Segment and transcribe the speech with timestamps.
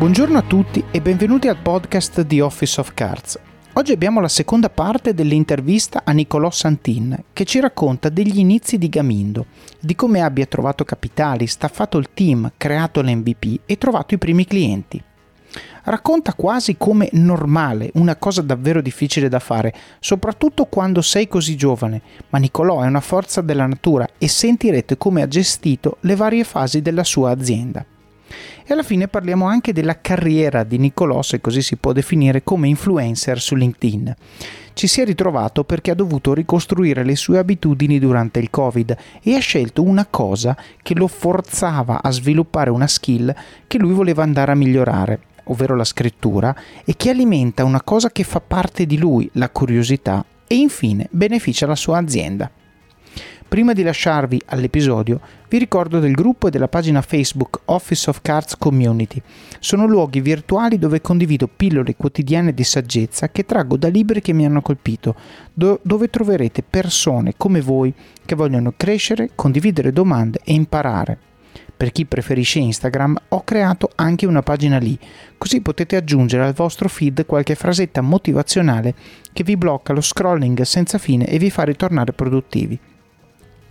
[0.00, 3.38] Buongiorno a tutti e benvenuti al podcast di Office of Cards.
[3.74, 8.88] Oggi abbiamo la seconda parte dell'intervista a Nicolò Santin che ci racconta degli inizi di
[8.88, 9.44] Gamindo,
[9.78, 15.04] di come abbia trovato capitali, staffato il team, creato l'MVP e trovato i primi clienti.
[15.84, 22.00] Racconta quasi come normale, una cosa davvero difficile da fare, soprattutto quando sei così giovane,
[22.30, 26.80] ma Nicolò è una forza della natura e sentirete come ha gestito le varie fasi
[26.80, 27.84] della sua azienda.
[28.70, 32.68] E alla fine parliamo anche della carriera di Nicolò, se così si può definire, come
[32.68, 34.14] influencer su LinkedIn.
[34.74, 39.34] Ci si è ritrovato perché ha dovuto ricostruire le sue abitudini durante il Covid e
[39.34, 43.34] ha scelto una cosa che lo forzava a sviluppare una skill
[43.66, 48.22] che lui voleva andare a migliorare, ovvero la scrittura, e che alimenta una cosa che
[48.22, 52.48] fa parte di lui, la curiosità, e infine beneficia la sua azienda.
[53.48, 58.56] Prima di lasciarvi all'episodio, vi ricordo del gruppo e della pagina Facebook Office of Cards
[58.56, 59.20] Community.
[59.58, 64.46] Sono luoghi virtuali dove condivido pillole quotidiane di saggezza che traggo da libri che mi
[64.46, 65.16] hanno colpito,
[65.52, 67.92] do- dove troverete persone come voi
[68.24, 71.18] che vogliono crescere, condividere domande e imparare.
[71.76, 74.96] Per chi preferisce Instagram ho creato anche una pagina lì,
[75.36, 78.94] così potete aggiungere al vostro feed qualche frasetta motivazionale
[79.32, 82.78] che vi blocca lo scrolling senza fine e vi fa ritornare produttivi.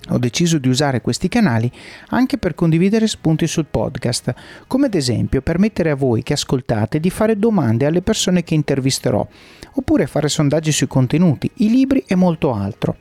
[0.10, 1.72] Ho deciso di usare questi canali
[2.10, 4.34] anche per condividere spunti sul podcast,
[4.66, 9.28] come ad esempio permettere a voi che ascoltate di fare domande alle persone che intervisterò,
[9.74, 12.96] oppure fare sondaggi sui contenuti, i libri e molto altro.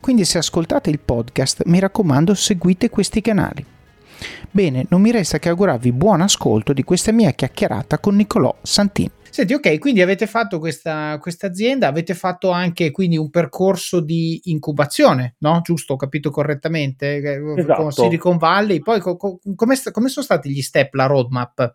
[0.00, 3.64] Quindi se ascoltate il podcast mi raccomando seguite questi canali.
[4.52, 9.08] Bene, non mi resta che augurarvi buon ascolto di questa mia chiacchierata con Nicolò Santin.
[9.30, 15.36] Senti, ok, quindi avete fatto questa azienda, avete fatto anche quindi un percorso di incubazione,
[15.38, 15.60] no?
[15.62, 17.54] Giusto, ho capito correttamente?
[17.56, 17.80] Esatto.
[17.80, 21.74] Con Silicon Valley, poi co- co- come, come sono stati gli step, la roadmap?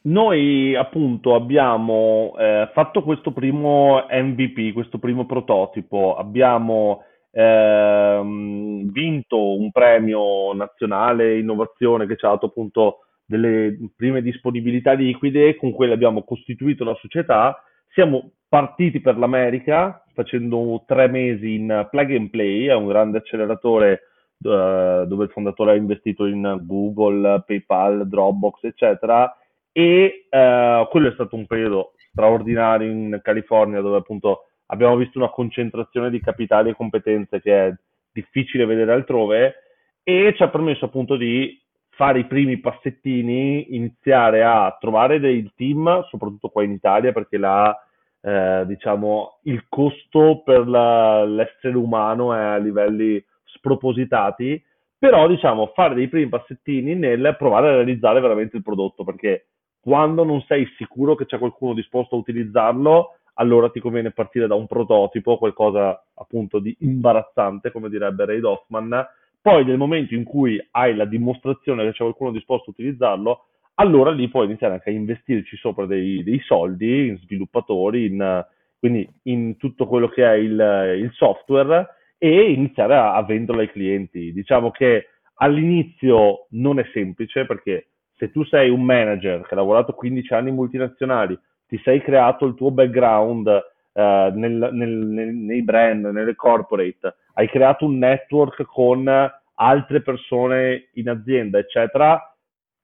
[0.00, 7.04] Noi appunto abbiamo eh, fatto questo primo MVP, questo primo prototipo, abbiamo
[7.38, 15.54] ehm, vinto un premio nazionale innovazione che ci ha dato appunto delle prime disponibilità liquide,
[15.56, 17.62] con quelle abbiamo costituito la società,
[17.92, 24.00] siamo partiti per l'America facendo tre mesi in Plug and Play, è un grande acceleratore
[24.38, 29.32] uh, dove il fondatore ha investito in Google, PayPal, Dropbox, eccetera,
[29.70, 35.30] e uh, quello è stato un periodo straordinario in California dove appunto abbiamo visto una
[35.30, 37.74] concentrazione di capitali e competenze che è
[38.12, 39.54] difficile vedere altrove
[40.02, 46.06] e ci ha permesso appunto di fare i primi passettini, iniziare a trovare dei team,
[46.08, 47.76] soprattutto qua in Italia, perché là,
[48.20, 54.62] eh, diciamo, il costo per la, l'essere umano è a livelli spropositati,
[54.96, 59.48] però, diciamo, fare dei primi passettini nel provare a realizzare veramente il prodotto, perché
[59.80, 64.54] quando non sei sicuro che c'è qualcuno disposto a utilizzarlo, allora ti conviene partire da
[64.54, 69.06] un prototipo, qualcosa appunto di imbarazzante, come direbbe Ray Hoffman,
[69.40, 73.44] poi nel momento in cui hai la dimostrazione che c'è qualcuno disposto a utilizzarlo,
[73.74, 78.44] allora lì puoi iniziare anche a investirci sopra dei, dei soldi in sviluppatori, in,
[78.78, 81.86] quindi in tutto quello che è il, il software
[82.18, 84.32] e iniziare a, a venderlo ai clienti.
[84.32, 89.92] Diciamo che all'inizio non è semplice perché se tu sei un manager che ha lavorato
[89.92, 91.38] 15 anni in multinazionali,
[91.68, 97.48] ti sei creato il tuo background eh, nel, nel, nel, nei brand, nelle corporate, hai
[97.48, 99.08] creato un network con
[99.54, 102.34] altre persone in azienda, eccetera,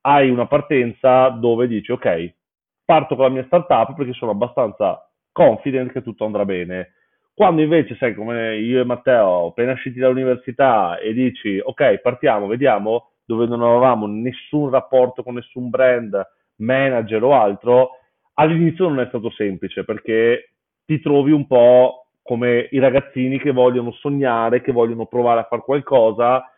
[0.03, 2.35] hai una partenza dove dici ok,
[2.85, 6.93] parto con la mia startup perché sono abbastanza confident che tutto andrà bene.
[7.35, 13.11] Quando invece sei come io e Matteo, appena usciti dall'università e dici ok, partiamo, vediamo,
[13.25, 16.21] dove non avevamo nessun rapporto con nessun brand,
[16.57, 17.91] manager o altro,
[18.35, 20.51] all'inizio non è stato semplice perché
[20.85, 25.63] ti trovi un po' come i ragazzini che vogliono sognare, che vogliono provare a fare
[25.63, 26.49] qualcosa.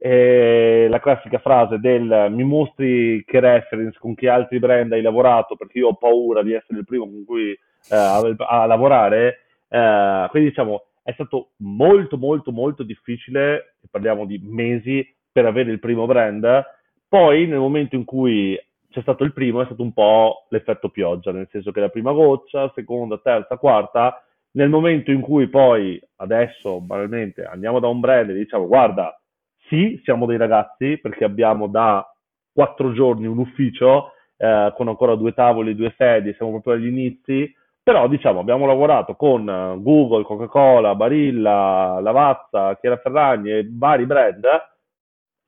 [0.00, 5.56] Eh, la classica frase del mi mostri che reference con che altri brand hai lavorato
[5.56, 7.58] perché io ho paura di essere il primo con cui eh,
[7.96, 9.40] a, a, lavorare.
[9.68, 15.80] Eh, quindi diciamo è stato molto molto molto difficile, parliamo di mesi, per avere il
[15.80, 16.64] primo brand.
[17.08, 18.56] Poi nel momento in cui
[18.90, 22.12] c'è stato il primo è stato un po' l'effetto pioggia, nel senso che la prima
[22.12, 28.30] goccia, seconda, terza, quarta, nel momento in cui poi adesso banalmente andiamo da un brand
[28.30, 29.20] e diciamo guarda,
[29.68, 32.04] sì, siamo dei ragazzi perché abbiamo da
[32.52, 37.54] quattro giorni un ufficio eh, con ancora due tavoli, due sedie, siamo proprio agli inizi,
[37.82, 39.44] però diciamo abbiamo lavorato con
[39.82, 44.44] Google, Coca-Cola, Barilla, Lavazza, Chiara Ferragni e vari brand,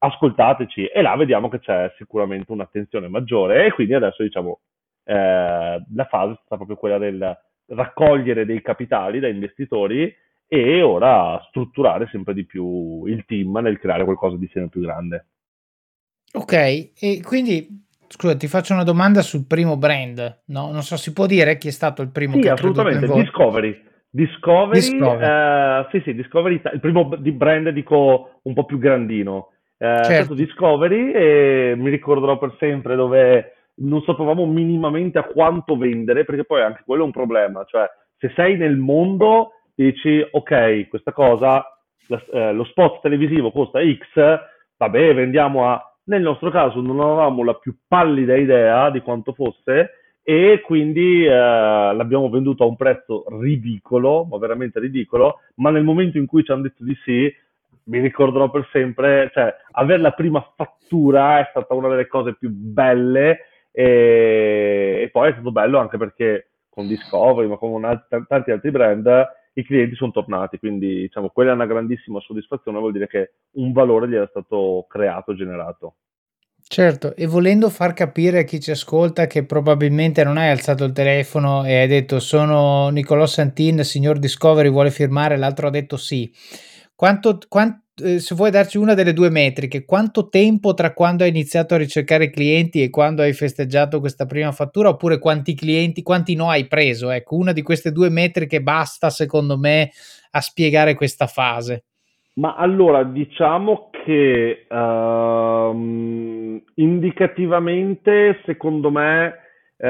[0.02, 4.60] ascoltateci e là vediamo che c'è sicuramente un'attenzione maggiore e quindi adesso diciamo
[5.04, 10.12] eh, la fase è stata proprio quella del raccogliere dei capitali da investitori
[10.46, 15.26] e ora strutturare sempre di più il team nel creare qualcosa di sempre più grande.
[16.32, 20.72] Ok, e quindi scusa, ti faccio una domanda sul primo brand, no?
[20.72, 23.80] Non so, si può dire chi è stato il primo sì, che assolutamente, Discovery.
[24.08, 25.24] Discovery, Discovery.
[25.24, 29.50] Eh, sì, sì, Discovery, il primo di brand dico un po' più grandino.
[29.82, 30.34] Eh, certo.
[30.34, 36.60] Discovery e mi ricorderò per sempre dove non sapevamo minimamente a quanto vendere, perché poi
[36.60, 37.88] anche quello è un problema, cioè
[38.18, 41.64] se sei nel mondo dici ok, questa cosa,
[42.08, 44.20] la, eh, lo spot televisivo costa X,
[44.76, 45.82] vabbè, vendiamo a...
[46.04, 51.30] Nel nostro caso non avevamo la più pallida idea di quanto fosse e quindi eh,
[51.30, 56.52] l'abbiamo venduto a un prezzo ridicolo, ma veramente ridicolo, ma nel momento in cui ci
[56.52, 57.32] hanno detto di sì,
[57.90, 62.48] mi ricorderò per sempre, cioè avere la prima fattura è stata una delle cose più
[62.48, 68.52] belle e, e poi è stato bello anche perché con Discovery, ma con altri, tanti
[68.52, 73.08] altri brand, i clienti sono tornati, quindi diciamo, quella è una grandissima soddisfazione, vuol dire
[73.08, 75.96] che un valore gli era stato creato, generato.
[76.72, 80.92] Certo, e volendo far capire a chi ci ascolta che probabilmente non hai alzato il
[80.92, 86.32] telefono e hai detto sono Nicolò Santin, signor Discovery, vuole firmare, l'altro ha detto sì.
[87.00, 91.30] Quanto, quanto, eh, se vuoi darci una delle due metriche, quanto tempo tra quando hai
[91.30, 96.34] iniziato a ricercare clienti e quando hai festeggiato questa prima fattura, oppure quanti clienti, quanti
[96.34, 97.08] no hai preso?
[97.08, 99.88] Ecco, una di queste due metriche basta, secondo me,
[100.32, 101.84] a spiegare questa fase.
[102.34, 109.36] Ma allora diciamo che uh, indicativamente, secondo me,
[109.78, 109.86] uh,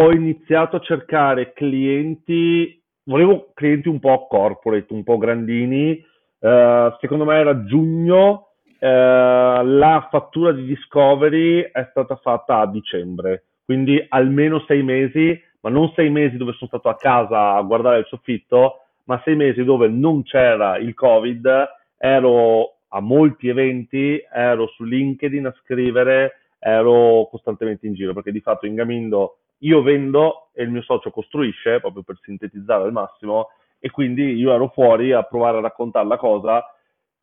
[0.00, 6.10] ho iniziato a cercare clienti, volevo clienti un po' corporate, un po' grandini,
[6.48, 8.48] uh, secondo me era giugno,
[8.80, 15.90] la fattura di Discovery è stata fatta a dicembre, quindi almeno sei mesi, ma non
[15.94, 19.88] sei mesi dove sono stato a casa a guardare il soffitto, ma sei mesi dove
[19.88, 27.86] non c'era il Covid, ero a molti eventi, ero su LinkedIn a scrivere, ero costantemente
[27.86, 32.02] in giro, perché di fatto in Gamindo io vendo e il mio socio costruisce, proprio
[32.02, 33.48] per sintetizzare al massimo,
[33.84, 36.64] e quindi io ero fuori a provare a raccontare la cosa.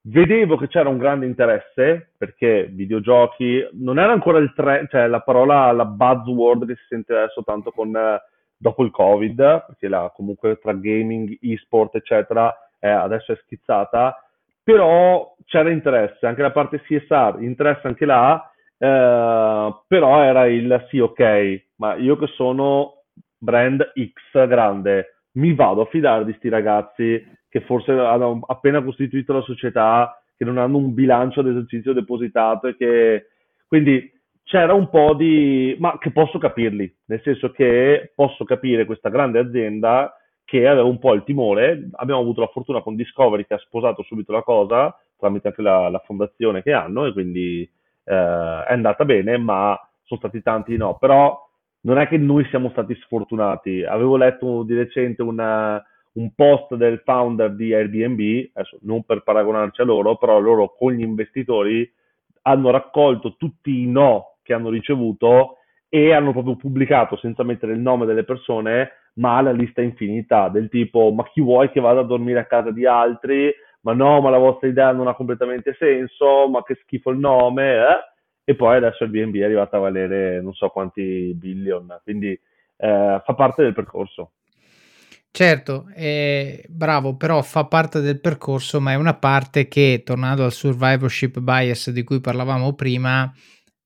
[0.03, 5.21] Vedevo che c'era un grande interesse, perché videogiochi non era ancora il trend, cioè la
[5.21, 7.91] parola, la buzzword che si sente adesso tanto con
[8.55, 14.23] dopo il Covid, perché la, comunque tra gaming, e-sport, eccetera, eh, adesso è schizzata,
[14.61, 20.99] però c'era interesse, anche la parte CSR, interesse anche là, eh, però era il sì,
[20.99, 23.01] ok, ma io che sono
[23.39, 29.33] brand X grande, mi vado a fidare di sti ragazzi che forse hanno appena costituito
[29.33, 33.27] la società, che non hanno un bilancio ad esercizio depositato e che
[33.67, 34.11] quindi
[34.43, 35.75] c'era un po' di...
[35.79, 40.99] ma che posso capirli, nel senso che posso capire questa grande azienda che aveva un
[40.99, 44.93] po' il timore, abbiamo avuto la fortuna con Discovery che ha sposato subito la cosa,
[45.17, 50.19] tramite anche la, la fondazione che hanno, e quindi eh, è andata bene, ma sono
[50.19, 51.39] stati tanti no, però
[51.81, 55.83] non è che noi siamo stati sfortunati, avevo letto di recente una,
[56.13, 60.93] un post del founder di Airbnb, adesso non per paragonarci a loro, però loro con
[60.93, 61.89] gli investitori
[62.43, 65.57] hanno raccolto tutti i no che hanno ricevuto
[65.89, 70.69] e hanno proprio pubblicato senza mettere il nome delle persone, ma la lista infinita del
[70.69, 73.51] tipo ma chi vuoi che vada a dormire a casa di altri?
[73.81, 77.73] Ma no, ma la vostra idea non ha completamente senso, ma che schifo il nome,
[77.73, 78.10] eh?
[78.43, 82.31] E poi adesso il BNB è arrivato a valere non so quanti billion, quindi
[82.77, 84.31] eh, fa parte del percorso.
[85.33, 90.51] Certo, eh, bravo, però fa parte del percorso, ma è una parte che, tornando al
[90.51, 93.31] survivorship bias di cui parlavamo prima,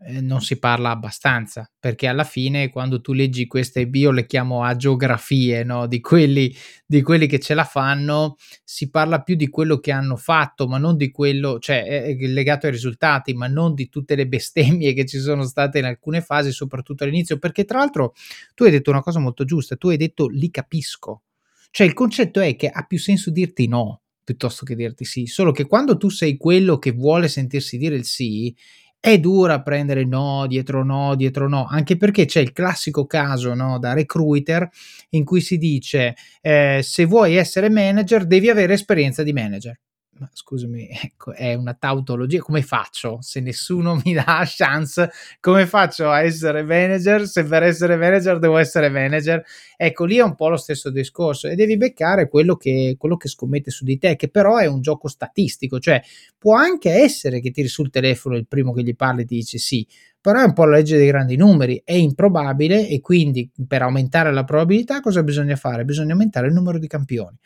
[0.07, 4.63] eh, non si parla abbastanza, perché alla fine quando tu leggi queste, io le chiamo
[4.63, 5.87] agiografie, no?
[5.87, 10.15] di, quelli, di quelli che ce la fanno, si parla più di quello che hanno
[10.15, 14.93] fatto, ma non di quello, cioè legato ai risultati, ma non di tutte le bestemmie
[14.93, 18.13] che ci sono state in alcune fasi, soprattutto all'inizio, perché tra l'altro
[18.53, 21.23] tu hai detto una cosa molto giusta, tu hai detto li capisco,
[21.71, 25.51] cioè il concetto è che ha più senso dirti no piuttosto che dirti sì, solo
[25.51, 28.53] che quando tu sei quello che vuole sentirsi dire il sì,
[28.99, 33.77] è dura prendere no dietro no dietro no, anche perché c'è il classico caso no,
[33.79, 34.67] da recruiter
[35.09, 39.79] in cui si dice eh, se vuoi essere manager devi avere esperienza di manager
[40.17, 43.17] ma scusami, ecco, è una tautologia, come faccio?
[43.21, 47.27] Se nessuno mi dà chance, come faccio a essere manager?
[47.27, 49.43] Se per essere manager devo essere manager?
[49.75, 53.27] Ecco, lì è un po' lo stesso discorso e devi beccare quello che, quello che
[53.27, 56.01] scommette su di te, che però è un gioco statistico, cioè
[56.37, 59.57] può anche essere che tiri sul telefono il primo che gli parli e ti dice
[59.57, 59.85] sì,
[60.21, 64.31] però è un po' la legge dei grandi numeri, è improbabile e quindi per aumentare
[64.31, 65.83] la probabilità cosa bisogna fare?
[65.83, 67.37] Bisogna aumentare il numero di campioni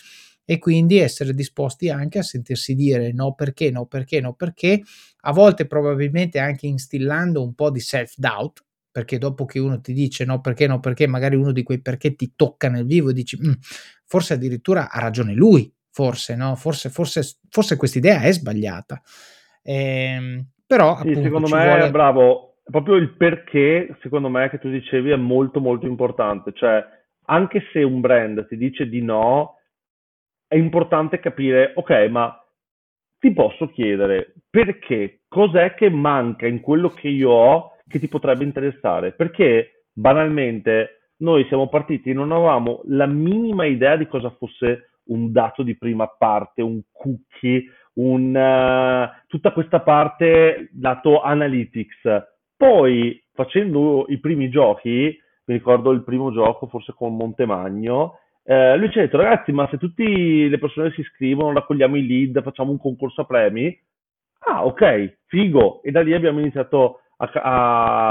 [0.50, 4.82] e quindi essere disposti anche a sentirsi dire no perché, no perché, no perché,
[5.22, 10.26] a volte probabilmente anche instillando un po' di self-doubt, perché dopo che uno ti dice
[10.26, 13.38] no perché, no perché, magari uno di quei perché ti tocca nel vivo e dici
[13.40, 13.52] mm,
[14.06, 16.56] forse addirittura ha ragione lui, forse, no?
[16.56, 19.00] forse, forse, forse questa idea è sbagliata.
[19.62, 21.92] Ehm, però sì, appunto, secondo me, vuole...
[21.92, 26.84] bravo, proprio il perché, secondo me, che tu dicevi è molto molto importante, cioè
[27.26, 29.58] anche se un brand ti dice di no,
[30.50, 32.36] è importante capire, ok, ma
[33.20, 38.44] ti posso chiedere perché, cos'è che manca in quello che io ho che ti potrebbe
[38.44, 39.12] interessare?
[39.12, 45.32] Perché banalmente noi siamo partiti e non avevamo la minima idea di cosa fosse un
[45.32, 47.66] dato di prima parte, un cookie,
[47.96, 52.02] un, uh, tutta questa parte lato analytics.
[52.56, 55.16] Poi facendo i primi giochi,
[55.46, 59.68] mi ricordo il primo gioco forse con Montemagno, eh, lui ci ha detto, ragazzi, ma
[59.70, 63.78] se tutte le persone si iscrivono, raccogliamo i lead, facciamo un concorso a premi,
[64.48, 65.82] ah, ok, figo.
[65.84, 67.32] E da lì abbiamo iniziato a,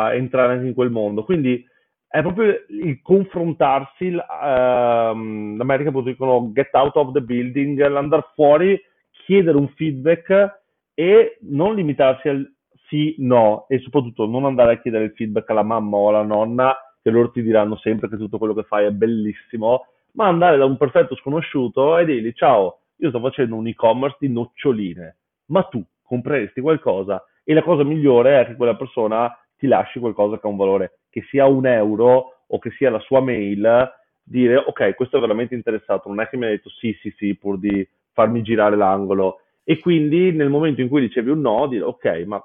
[0.07, 1.25] a entrare anche in quel mondo.
[1.25, 1.65] Quindi
[2.07, 8.81] è proprio il confrontarsi, uh, l'America appunto dicono get out of the building, l'andare fuori,
[9.11, 10.61] chiedere un feedback
[10.95, 12.51] e non limitarsi al
[12.89, 16.75] sì, no, e soprattutto non andare a chiedere il feedback alla mamma o alla nonna,
[17.03, 20.65] che loro ti diranno sempre che tutto quello che fai è bellissimo, ma andare da
[20.65, 25.85] un perfetto sconosciuto e dirgli ciao, io sto facendo un e-commerce di noccioline, ma tu
[26.03, 30.51] compreresti qualcosa e la cosa migliore è che quella persona ti lasci qualcosa che ha
[30.51, 33.91] un valore, che sia un euro o che sia la sua mail,
[34.23, 37.37] dire ok, questo è veramente interessato, non è che mi ha detto sì, sì, sì,
[37.37, 39.41] pur di farmi girare l'angolo.
[39.65, 42.43] E quindi nel momento in cui ricevi un no, dire ok, ma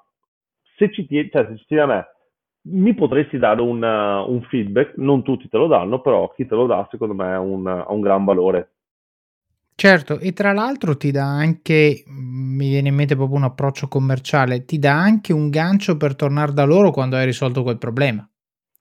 [0.76, 2.08] se ci tieni, cioè se ci tieni a me,
[2.66, 6.56] mi potresti dare un, uh, un, feedback, non tutti te lo danno, però chi te
[6.56, 8.70] lo dà secondo me ha un, ha un gran valore.
[9.76, 14.66] Certo, e tra l'altro ti dà anche, mi viene in mente proprio un approccio commerciale,
[14.66, 18.28] ti dà anche un gancio per tornare da loro quando hai risolto quel problema.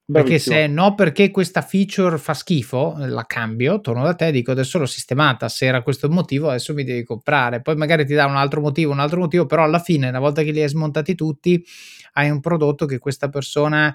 [0.04, 4.50] Perché se no, perché questa feature fa schifo, la cambio, torno da te e dico
[4.50, 8.12] adesso l'ho sistemata, se era questo il motivo adesso mi devi comprare, poi magari ti
[8.12, 10.68] dà un altro motivo, un altro motivo, però alla fine, una volta che li hai
[10.68, 11.64] smontati tutti,
[12.12, 13.94] hai un prodotto che questa persona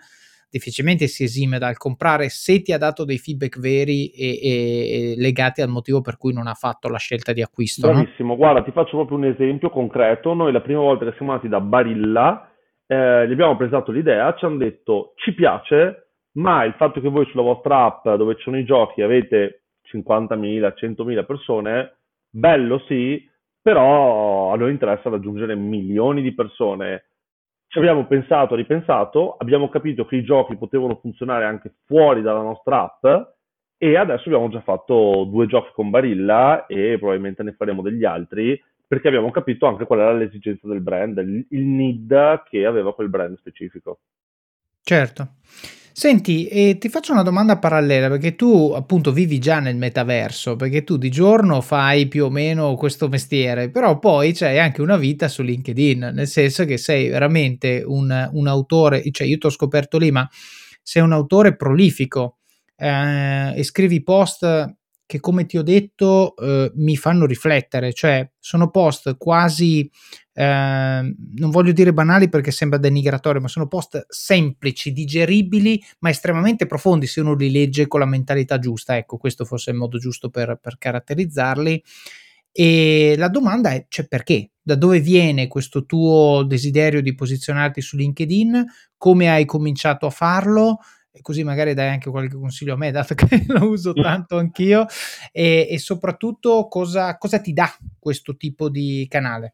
[0.50, 5.16] difficilmente si esime dal comprare se ti ha dato dei feedback veri e, e, e
[5.18, 7.88] legati al motivo per cui non ha fatto la scelta di acquisto.
[7.88, 8.38] Bravissimo, no?
[8.38, 10.34] guarda, ti faccio proprio un esempio concreto.
[10.34, 12.50] Noi la prima volta che siamo andati da Barilla,
[12.86, 17.26] eh, gli abbiamo presentato l'idea, ci hanno detto ci piace, ma il fatto che voi
[17.26, 21.98] sulla vostra app dove ci sono i giochi avete 50.000, 100.000 persone,
[22.30, 23.30] bello sì,
[23.62, 27.07] però a noi interessa raggiungere milioni di persone
[27.77, 32.81] ci abbiamo pensato, ripensato, abbiamo capito che i giochi potevano funzionare anche fuori dalla nostra
[32.81, 33.29] app
[33.77, 38.60] e adesso abbiamo già fatto due giochi con Barilla e probabilmente ne faremo degli altri
[38.88, 43.38] perché abbiamo capito anche qual era l'esigenza del brand, il, need che aveva quel brand
[43.38, 44.00] specifico.
[44.81, 45.27] Certo.
[46.00, 50.84] Senti, e ti faccio una domanda parallela perché tu appunto vivi già nel metaverso, perché
[50.84, 55.27] tu di giorno fai più o meno questo mestiere, però poi c'hai anche una vita
[55.27, 59.98] su LinkedIn, nel senso che sei veramente un, un autore, cioè io ti ho scoperto
[59.98, 60.30] lì, ma
[60.84, 62.38] sei un autore prolifico
[62.75, 64.46] eh, e scrivi post
[65.08, 69.90] che come ti ho detto eh, mi fanno riflettere, cioè sono post quasi,
[70.34, 76.66] eh, non voglio dire banali perché sembra denigratorio, ma sono post semplici, digeribili, ma estremamente
[76.66, 78.98] profondi se uno li legge con la mentalità giusta.
[78.98, 81.82] Ecco, questo forse è il modo giusto per, per caratterizzarli.
[82.52, 84.52] E la domanda è, cioè perché?
[84.62, 88.66] Da dove viene questo tuo desiderio di posizionarti su LinkedIn?
[88.98, 90.80] Come hai cominciato a farlo?
[91.18, 94.86] E così magari dai anche qualche consiglio a me, dato che lo uso tanto anch'io,
[95.32, 97.68] e, e soprattutto cosa, cosa, ti dà
[98.00, 99.54] questo tipo di canale?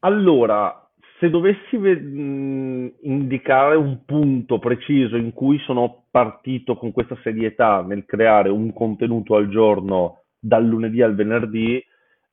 [0.00, 0.86] Allora,
[1.18, 8.04] se dovessi ve- indicare un punto preciso in cui sono partito con questa serietà nel
[8.04, 11.76] creare un contenuto al giorno dal lunedì al venerdì,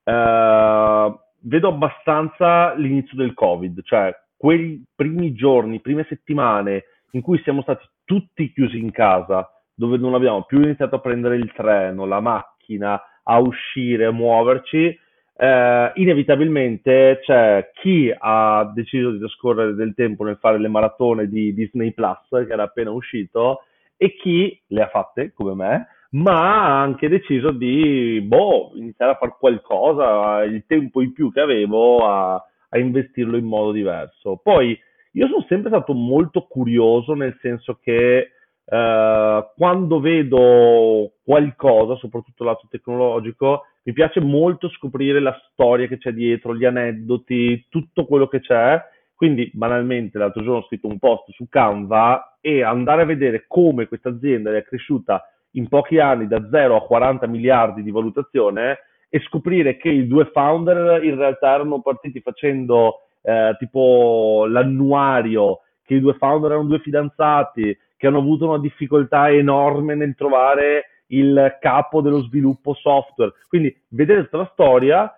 [0.03, 7.61] eh, vedo abbastanza l'inizio del Covid, cioè quei primi giorni, prime settimane in cui siamo
[7.61, 12.19] stati tutti chiusi in casa, dove non abbiamo più iniziato a prendere il treno, la
[12.19, 14.97] macchina, a uscire, a muoverci,
[15.37, 21.53] eh, inevitabilmente c'è chi ha deciso di trascorrere del tempo nel fare le maratone di
[21.53, 23.63] Disney Plus, che era appena uscito,
[23.97, 29.15] e chi le ha fatte, come me, ma ha anche deciso di boh, iniziare a
[29.15, 32.33] fare qualcosa, il tempo in più che avevo a,
[32.69, 34.39] a investirlo in modo diverso.
[34.43, 34.77] Poi
[35.11, 38.31] io sono sempre stato molto curioso, nel senso che
[38.63, 46.13] eh, quando vedo qualcosa, soprattutto lato tecnologico, mi piace molto scoprire la storia che c'è
[46.13, 48.81] dietro, gli aneddoti, tutto quello che c'è.
[49.13, 53.87] Quindi, banalmente, l'altro giorno ho scritto un post su Canva e andare a vedere come
[53.87, 55.23] questa azienda è cresciuta
[55.55, 60.29] in pochi anni da 0 a 40 miliardi di valutazione e scoprire che i due
[60.31, 66.79] founder in realtà erano partiti facendo eh, tipo l'annuario, che i due founder erano due
[66.79, 73.33] fidanzati, che hanno avuto una difficoltà enorme nel trovare il capo dello sviluppo software.
[73.47, 75.13] Quindi vedere tutta la storia,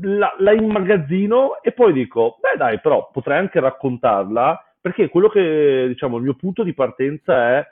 [0.00, 5.86] la, la immagazzino e poi dico, beh dai, però potrei anche raccontarla perché quello che,
[5.88, 7.66] diciamo, il mio punto di partenza è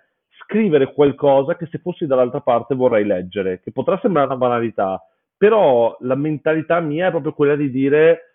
[0.45, 5.03] scrivere qualcosa che se fossi dall'altra parte vorrei leggere, che potrà sembrare una banalità,
[5.37, 8.32] però la mentalità mia è proprio quella di dire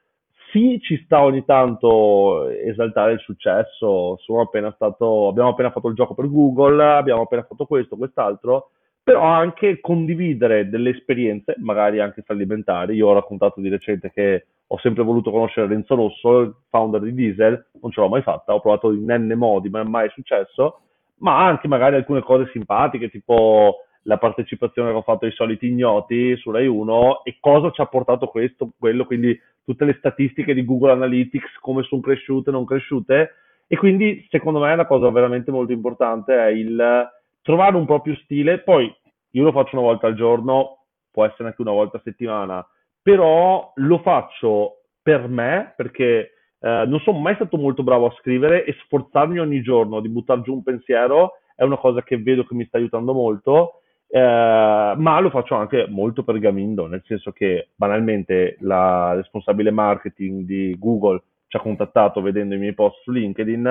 [0.51, 6.13] sì, ci sta ogni tanto esaltare il successo, appena stato, abbiamo appena fatto il gioco
[6.13, 8.72] per Google, abbiamo appena fatto questo, quest'altro,
[9.04, 12.96] però anche condividere delle esperienze, magari anche fallimentari.
[12.96, 17.13] Io ho raccontato di recente che ho sempre voluto conoscere Renzo Rosso, il founder di
[17.13, 20.82] Diesel, non ce l'ho mai fatta, ho provato in n modi, ma mai è successo,
[21.20, 26.36] ma anche magari alcune cose simpatiche, tipo la partecipazione che ho fatto ai soliti ignoti
[26.38, 29.38] su Rai 1 e cosa ci ha portato questo, quello, quindi
[29.68, 33.34] tutte le statistiche di Google Analytics, come sono cresciute, non cresciute.
[33.68, 37.06] E quindi secondo me la cosa veramente molto importante è il
[37.42, 38.60] trovare un proprio stile.
[38.60, 38.90] Poi
[39.32, 42.66] io lo faccio una volta al giorno, può essere anche una volta a settimana,
[43.02, 48.64] però lo faccio per me perché eh, non sono mai stato molto bravo a scrivere
[48.64, 52.56] e sforzarmi ogni giorno di buttare giù un pensiero è una cosa che vedo che
[52.56, 57.70] mi sta aiutando molto eh, ma lo faccio anche molto per Gamindo, nel senso che
[57.76, 63.66] banalmente la responsabile marketing di Google ci ha contattato vedendo i miei post su LinkedIn.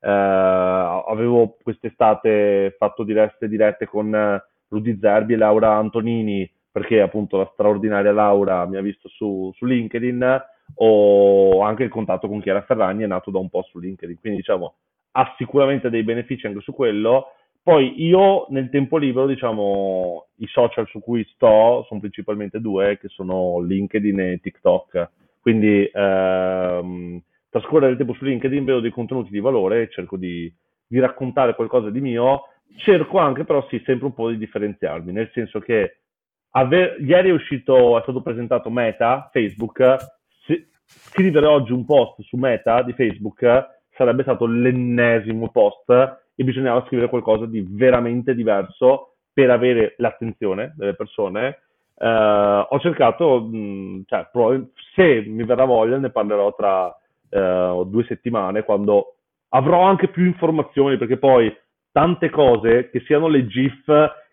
[0.00, 7.50] Eh, avevo quest'estate fatto dirette dirette con Rudy Zerbi e Laura Antonini, perché appunto la
[7.52, 13.04] straordinaria Laura mi ha visto su, su LinkedIn, o anche il contatto con Chiara Ferragni
[13.04, 14.18] è nato da un post su LinkedIn.
[14.20, 14.74] Quindi diciamo
[15.12, 20.86] ha sicuramente dei benefici anche su quello poi io nel tempo libero, diciamo, i social
[20.88, 25.10] su cui sto sono principalmente due, che sono LinkedIn e TikTok.
[25.40, 30.52] Quindi ehm, trascorrere il tempo su LinkedIn vedo dei contenuti di valore cerco di,
[30.86, 32.44] di raccontare qualcosa di mio.
[32.76, 36.00] Cerco anche però sì, sempre un po' di differenziarmi, nel senso che
[36.50, 39.96] aver, ieri è uscito, è stato presentato Meta, Facebook,
[40.44, 46.84] se, scrivere oggi un post su Meta di Facebook sarebbe stato l'ennesimo post e bisognava
[46.86, 51.62] scrivere qualcosa di veramente diverso per avere l'attenzione delle persone.
[51.94, 54.28] Uh, ho cercato, mh, cioè,
[54.94, 59.16] se mi verrà voglia, ne parlerò tra uh, due settimane quando
[59.48, 61.52] avrò anche più informazioni, perché poi
[61.90, 63.84] tante cose, che siano le GIF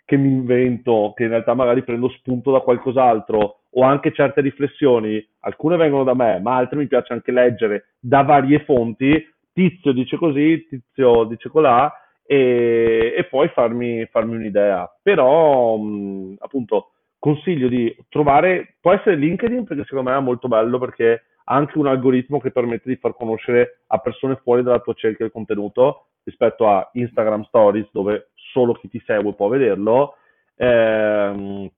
[0.06, 5.28] che mi invento, che in realtà magari prendo spunto da qualcos'altro, o anche certe riflessioni,
[5.39, 10.18] alcune vengono da me, ma altre mi piace anche leggere da varie fonti, tizio dice
[10.18, 11.91] così, tizio dice colà,
[12.26, 14.94] e, e poi farmi, farmi, un'idea.
[15.02, 20.78] Però, mh, appunto, consiglio di trovare, può essere LinkedIn perché secondo me è molto bello
[20.78, 24.94] perché ha anche un algoritmo che permette di far conoscere a persone fuori dalla tua
[24.94, 30.15] cerchia il contenuto rispetto a Instagram Stories dove solo chi ti segue può vederlo.
[30.58, 31.70] Ehm,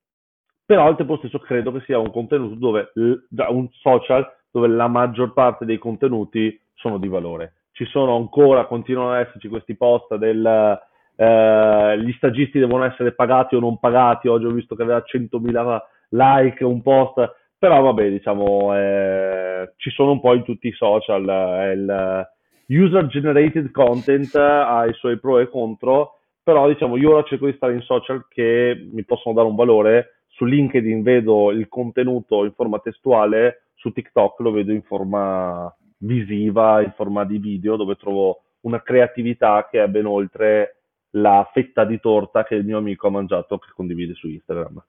[0.65, 2.91] però al tempo stesso credo che sia un contenuto dove
[3.49, 7.53] un social dove la maggior parte dei contenuti sono di valore.
[7.77, 10.81] Ci sono ancora, continuano ad esserci questi post del
[11.15, 14.27] eh, gli stagisti devono essere pagati o non pagati.
[14.27, 20.13] Oggi ho visto che aveva 100.000 like un post, però vabbè, diciamo, eh, ci sono
[20.13, 21.29] un po' in tutti i social.
[21.29, 22.27] Eh, il
[22.83, 27.53] user generated content ha i suoi pro e contro, però diciamo, io ora cerco di
[27.57, 30.23] stare in social che mi possono dare un valore.
[30.29, 36.81] Su LinkedIn vedo il contenuto in forma testuale, su TikTok lo vedo in forma visiva,
[36.81, 40.81] in forma di video, dove trovo una creatività che è ben oltre
[41.11, 44.83] la fetta di torta che il mio amico ha mangiato che condivide su Instagram.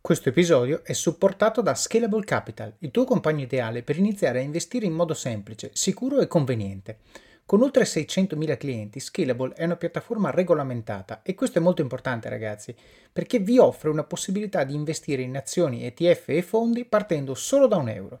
[0.00, 4.84] Questo episodio è supportato da Scalable Capital, il tuo compagno ideale per iniziare a investire
[4.84, 6.98] in modo semplice, sicuro e conveniente.
[7.46, 12.74] Con oltre 600.000 clienti, Scalable è una piattaforma regolamentata e questo è molto importante ragazzi,
[13.12, 17.76] perché vi offre una possibilità di investire in azioni, ETF e fondi partendo solo da
[17.76, 18.20] un euro.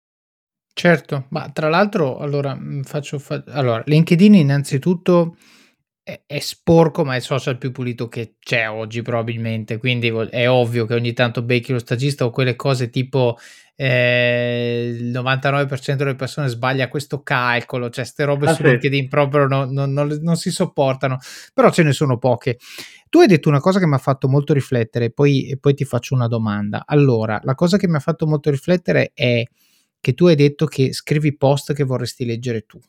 [0.77, 5.35] Certo, ma tra l'altro allora, mhmm, faccio fa allora LinkedIn innanzitutto
[6.03, 10.29] è è sporco, ma è il social più pulito che c'è oggi probabilmente, quindi vol
[10.29, 13.37] è ovvio che ogni tanto becchi lo stagista o quelle cose tipo,
[13.75, 18.69] ehm, il 99% delle persone sbaglia questo calcolo, cioè 'ste robe Ah su sì.
[18.69, 21.17] LinkedIn proprio no non non le non si sopportano,
[21.53, 22.57] però ce ne sono poche.
[23.09, 26.15] Tu hai detto una cosa che m'ha fatto molto riflettere, poi e poi ti faccio
[26.15, 26.83] una domanda.
[26.85, 29.43] Allora, la cosa che mi ha fatto molto riflettere è
[30.01, 32.79] che tu hai detto che scrivi post che vorresti leggere tu.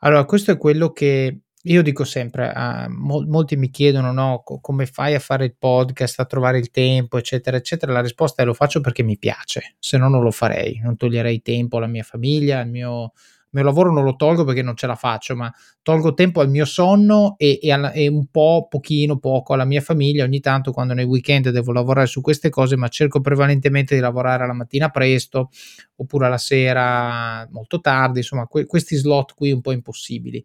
[0.00, 4.60] Allora, questo è quello che io dico sempre, a mol molti mi chiedono, no, co
[4.60, 7.92] come fai a fare il podcast, a trovare il tempo, eccetera, eccetera.
[7.92, 10.80] La risposta è: lo faccio perché mi piace, se no non lo farei.
[10.82, 13.12] Non toglierei tempo alla mia famiglia, al mio
[13.50, 16.64] mio lavoro non lo tolgo perché non ce la faccio, ma tolgo tempo al mio
[16.64, 20.24] sonno e e alla e un po', pochino, poco alla mia famiglia.
[20.24, 24.44] Ogni tanto quando nei weekend devo lavorare su queste cose, ma cerco prevalentemente di lavorare
[24.44, 25.50] alla mattina presto,
[25.96, 30.44] oppure alla sera molto tardi, insomma que questi slot qui un po' impossibili.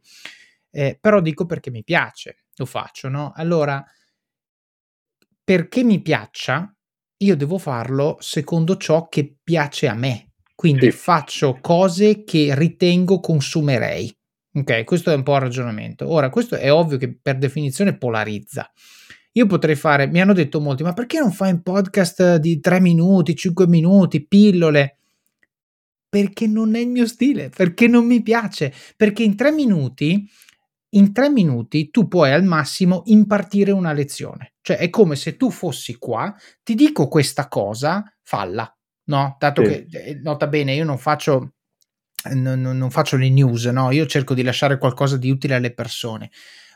[0.72, 3.84] Ehm, però dico perché mi piace, lo faccio, no, allora
[5.44, 6.76] perché mi piaccia,
[7.18, 10.32] io devo farlo secondo ciò che piace a me.
[10.56, 10.98] Quindi Sì.
[10.98, 14.12] faccio cose che ritengo consumerei.
[14.54, 16.10] Okay, questo è un po' il ragionamento.
[16.10, 18.72] Ora, questo è ovvio che per definizione polarizza.
[19.34, 22.80] Io potrei fare mi hanno detto molti: "Ma perché non fai un podcast di 3
[22.80, 24.98] minuti, 5 minuti, pillole?"
[26.10, 30.26] Perché non è il mio stile, perché non mi piace, perché in 3 minuti
[30.96, 34.54] in 3 minuti tu puoi al massimo impartire una lezione.
[34.62, 38.75] Cioè è come se tu fossi qua, ti dico questa cosa, falla,
[39.06, 39.64] no, dato Sì.
[39.64, 41.54] che ehm, nota bene io non faccio
[42.34, 46.32] non non faccio le news, no, io cerco di lasciare qualcosa di utile alle persone,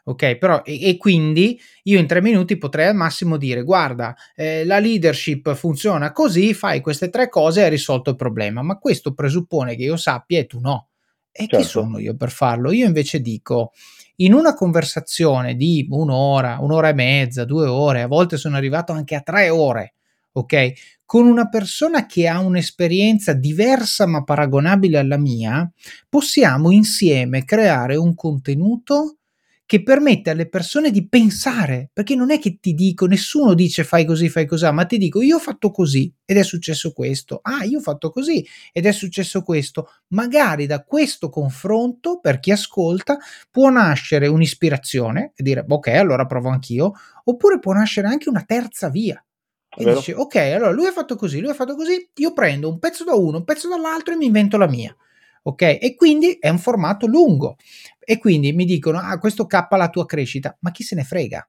[0.06, 4.68] okay, però e e quindi io in 3 minuti potrei al massimo dire: "Guarda, ehm,
[4.68, 9.14] la leadership funziona così, fai queste 3 cose e hai risolto il problema." Ma questo
[9.14, 10.90] presuppone che io sappia e tu no.
[11.32, 11.70] E chi Certo.
[11.82, 12.72] sono io per farlo?
[12.72, 13.72] Io invece dico:
[14.18, 18.56] in una conversazione di 1 ora, 1 ora e mezza, 2 ore, a volte sono
[18.58, 19.96] arrivato anche a 3 ore,
[20.40, 20.74] okay,
[21.06, 25.70] con una persona che ha un'esperienza diversa ma paragonabile alla mia,
[26.08, 29.16] possiamo insieme creare un contenuto
[29.66, 34.04] che permette alle persone di pensare, perché non è che ti dico nessuno dice: "Fai
[34.06, 37.40] così, fai cosà", ma ti dico: "Io ho fatto così ed è successo questo.
[37.44, 42.52] Ah, io ho fatto così ed è successo questo." Magari da questo confronto, per chi
[42.52, 43.18] ascolta,
[43.52, 46.94] può nascere un'ispirazione e dire: "Okay, allora provo anch'io."
[47.26, 49.24] Oppure può nascere anche una terza via.
[49.78, 49.98] E vero.
[49.98, 53.04] dici: "Okay, allora lui ha fatto così, lui ha fatto così, io prendo un pezzo
[53.04, 54.96] da uno, un pezzo dall'altro e mi invento la mia."
[55.42, 57.56] Okay, e quindi è un formato lungo.
[58.00, 61.48] E quindi mi dicono: "Ah, questo cappa la tua crescita." Ma chi se ne frega?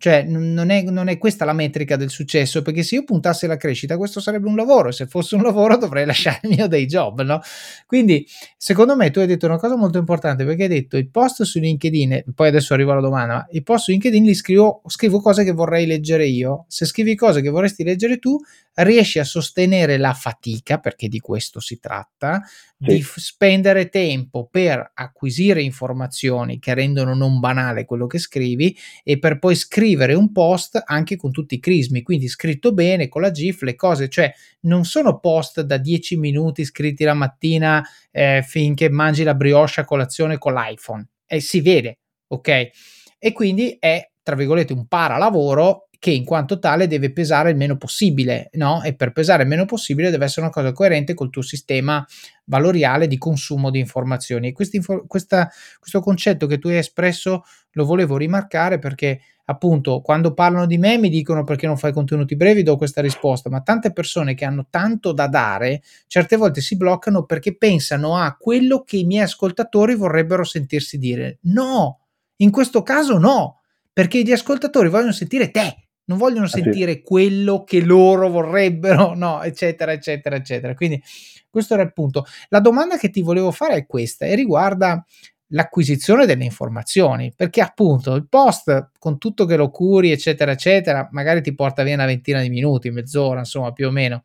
[0.00, 3.56] Cioè non è non è questa la metrica del successo, perché se io puntassi alla
[3.56, 6.86] crescita questo sarebbe un lavoro e se fosse un lavoro dovrei lasciare il mio day
[6.86, 7.40] job, no,
[7.84, 8.24] quindi
[8.56, 11.58] secondo me tu hai detto una cosa molto importante, perché hai detto: "I post su
[11.58, 15.42] LinkedIn" poi adesso arrivo alla domanda, ma "i post su LinkedIn li scrivo scrivo cose
[15.42, 18.38] che vorrei leggere io." Se scrivi cose che vorresti leggere tu,
[18.74, 22.40] riesci a sostenere la fatica, perché di questo si tratta,
[22.76, 23.02] di Sì.
[23.02, 29.40] f spendere tempo per acquisire informazioni che rendono non banale quello che scrivi e per
[29.40, 33.62] poi scrivere un post anche con tutti i crismi, quindi scritto bene, con la GIF,
[33.62, 39.22] le cose, cioè non sono post da 10 minuti scritti la mattina, ehm, finché mangi
[39.24, 41.06] la brioche a colazione con l'iPhone.
[41.26, 41.98] E si vede,
[42.28, 42.70] okay,
[43.18, 47.76] e quindi è, tra virgolette, "un paralavoro" che in quanto tale deve pesare il meno
[47.76, 51.42] possibile, no, e per pesare il meno possibile deve essere una cosa coerente col tuo
[51.42, 52.06] sistema
[52.44, 54.48] valoriale di consumo di informazioni.
[54.48, 59.20] E questo concetto che tu hai espresso lo volevo rimarcare perché,
[59.50, 63.50] appunto, quando parlano di me mi dicono: "Perché non fai contenuti brevi?" Do questa risposta,
[63.50, 68.36] ma tante persone che hanno tanto da dare, certe volte si bloccano perché pensano a
[68.38, 71.38] quello che i miei ascoltatori vorrebbero sentirsi dire.
[71.42, 72.00] No!
[72.40, 73.60] In questo caso no,
[73.92, 76.60] perché gli ascoltatori vogliono sentire te, non vogliono Ah sì.
[76.62, 80.74] sentire quello che loro vorrebbero, no, eccetera, eccetera, eccetera.
[80.74, 81.02] Quindi
[81.50, 82.24] questo era il punto.
[82.50, 85.04] La domanda che ti volevo fare è questa e riguarda
[85.48, 91.42] l'acquisizione delle informazioni, perché appunto il post con tutto che lo curi, eccetera, eccetera, magari
[91.42, 94.24] ti porta via una ventina di minuti, mezz'ora, insomma, più o meno.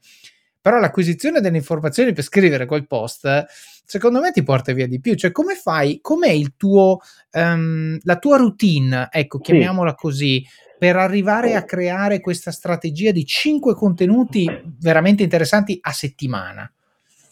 [0.61, 3.45] Però l'acquisizione delle informazioni per scrivere quel post,
[3.85, 5.13] secondo me ti porta via di più.
[5.13, 5.99] Cioè, come fai?
[6.01, 6.99] Com'è il tuo,
[7.33, 9.95] um, la tua routine, ecco, chiamiamola sì.
[9.97, 10.47] così,
[10.79, 16.71] per arrivare a creare questa strategia di cinque contenuti veramente interessanti a settimana?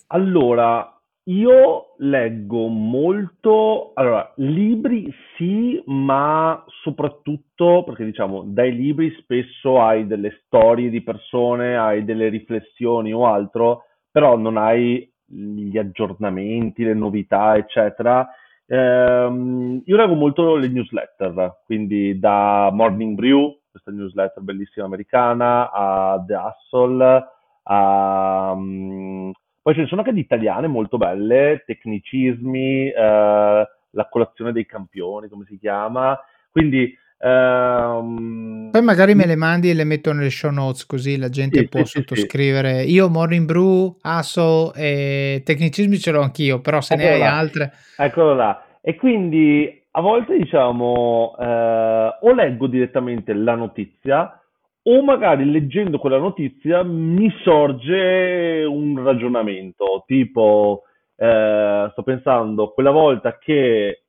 [0.07, 1.00] Allora,
[1.31, 10.41] io leggo molto, allora, libri sì, ma soprattutto perché diciamo, dai libri spesso hai delle
[10.45, 17.55] storie di persone, hai delle riflessioni o altro, però non hai gli aggiornamenti, le novità,
[17.55, 18.27] eccetera.
[18.67, 26.23] Ehm, io leggo molto le newsletter, quindi da Morning Brew, questa newsletter bellissima americana, a
[26.25, 27.27] The Hustle,
[27.63, 28.51] a...
[28.53, 34.65] Um, poi ce ne sono anche di italiane molto belle, tecnicismi, eh, la colazione dei
[34.65, 36.17] campioni, come si chiama.
[36.51, 41.29] Quindi Um, Poi magari me le mandi e le metto nelle show notes così la
[41.29, 42.81] gente sì, può sì, sottoscrivere.
[42.81, 47.19] Sì, Io Morning Brew, Asso e tecnicismi ce l'ho anch'io, però se Eccolo ne hai
[47.19, 47.37] là.
[47.37, 47.73] altre.
[47.95, 48.65] Eccolo là.
[48.81, 54.40] E quindi a volte diciamo eh, o leggo direttamente la notizia
[54.83, 60.83] o magari leggendo quella notizia mi sorge un ragionamento, tipo
[61.15, 64.03] eh, sto pensando quella volta che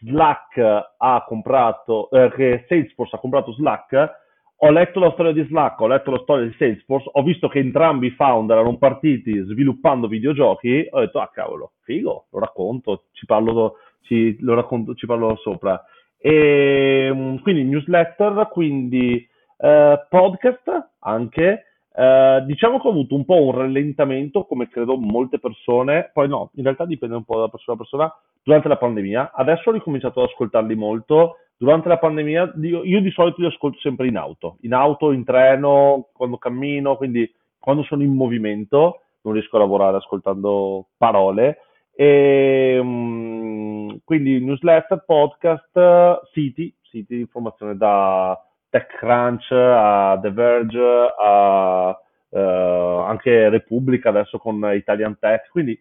[0.00, 0.58] Slack
[0.96, 4.22] ha comprato, eh, che Salesforce ha comprato Slack,
[4.56, 7.58] ho letto la storia di Slack, ho letto la storia di Salesforce, ho visto che
[7.58, 13.26] entrambi i founder erano partiti sviluppando videogiochi, ho detto, ah cavolo, figo, lo racconto, ci
[13.26, 15.80] parlo, ci, racconto, ci parlo sopra.
[16.18, 19.28] E, mm, quindi newsletter, quindi
[19.64, 25.38] eh, podcast anche, eh, diciamo che ho avuto un po' un rallentamento, come credo molte
[25.38, 29.32] persone, poi no, in realtà dipende un po' da persona a persona, durante la pandemia.
[29.34, 31.38] Adesso ho ricominciato ad ascoltarli molto.
[31.56, 35.24] Durante la pandemia io, io, di solito li ascolto sempre in auto, in auto, in
[35.24, 41.58] treno, quando cammino, quindi quando sono in movimento non riesco a lavorare ascoltando parole.
[41.94, 48.38] E, um, quindi newsletter, podcast, siti, siti di informazione da
[48.74, 51.96] TechCrunch a The Verge a
[52.28, 55.48] uh, anche Repubblica adesso con Italian Tech.
[55.50, 55.80] Quindi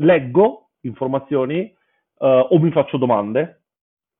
[0.00, 1.74] leggo informazioni
[2.18, 3.62] uh, o mi faccio domande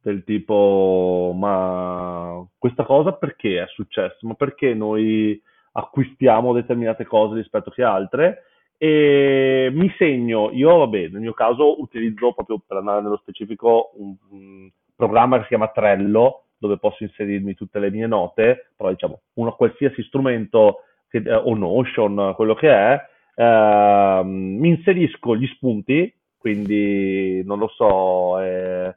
[0.01, 4.27] del tipo ma questa cosa perché è successo?
[4.27, 5.39] Ma perché noi
[5.73, 8.45] acquistiamo determinate cose rispetto che altre?
[8.79, 14.15] E mi segno, io vabbè, nel mio caso utilizzo proprio per andare nello specifico un,
[14.31, 19.21] un programma che si chiama Trello, dove posso inserirmi tutte le mie note, però diciamo,
[19.35, 23.01] un qualsiasi strumento che, eh, o Notion, quello che è,
[23.37, 26.13] eh, mi inserisco gli spunti
[26.45, 28.95] quindi non lo so, eh,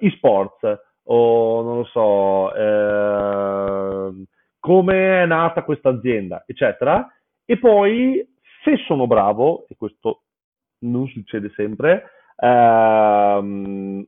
[0.00, 4.24] esports o non lo so, eh,
[4.58, 7.10] come è nata questa azienda, eccetera.
[7.46, 8.22] E poi,
[8.62, 10.24] se sono bravo, e questo
[10.80, 12.04] non succede sempre,
[12.36, 14.06] ehm,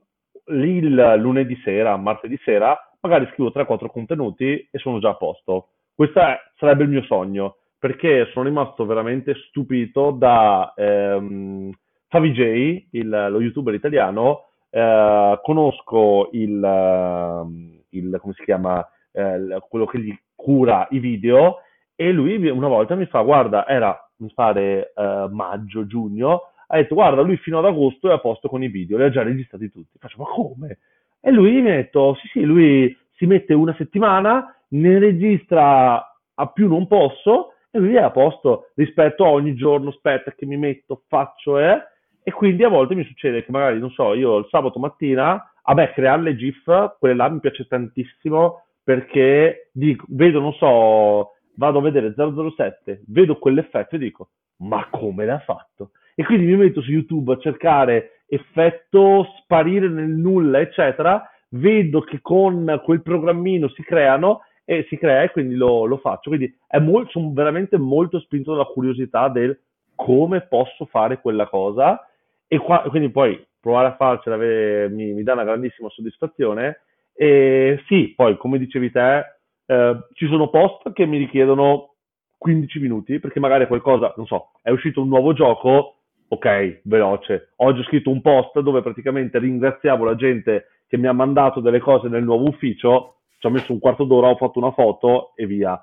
[0.49, 5.69] il lunedì sera, martedì sera, magari scrivo 3-4 contenuti e sono già a posto.
[5.95, 10.73] Questo è, sarebbe il mio sogno, perché sono rimasto veramente stupito da...
[10.77, 11.73] Ehm,
[12.09, 19.87] Favij, il, lo youtuber italiano, eh, conosco il, ehm, il, come si chiama, eh, quello
[19.87, 21.63] che gli cura i video
[21.97, 26.95] e lui una volta mi fa, guarda, era mi pare eh, maggio, giugno, ha detto,
[26.95, 29.71] guarda, lui fino ad agosto è a posto con i video, li ha già registrati
[29.71, 29.99] tutti.
[29.99, 30.79] Faccio, ma come?
[31.21, 36.47] E lui mi ha detto, sì, sì, lui si mette una settimana, ne registra a
[36.49, 40.57] più non posso, e lui è a posto rispetto a ogni giorno, aspetta che mi
[40.57, 41.79] metto, faccio, eh,
[42.23, 45.93] e quindi a volte mi succede che magari, non so, io il sabato mattina, me
[45.93, 51.83] creare le GIF, quelle là mi piace tantissimo perché dico, vedo, non so, vado a
[51.83, 55.91] vedere 007, vedo quell'effetto e dico, ma come l'ha fatto?
[56.19, 62.21] E quindi mi metto su YouTube a cercare effetto sparire nel nulla, eccetera, vedo che
[62.23, 66.31] con quel programmino si creano e si crea e quindi lo, lo faccio.
[66.31, 69.59] Quindi molto, sono veramente molto spinto dalla curiosità del
[69.95, 72.01] come posso fare quella cosa
[72.49, 76.81] e qua, quindi poi provare a farcela mi, mi dà una grandissima soddisfazione.
[77.15, 79.19] E sì, poi come dicevi te,
[79.67, 81.95] eh, ci sono post che mi richiedono
[82.39, 85.96] 15 minuti perché magari qualcosa, non so, è uscito un nuovo gioco,
[86.29, 87.53] ok, veloce.
[87.57, 91.81] Oggi ho scritto un post dove praticamente ringraziavo la gente che mi ha mandato delle
[91.81, 95.47] cose nel nuovo ufficio, ci ho messo un quarto d'ora, ho fatto una foto e
[95.47, 95.81] via.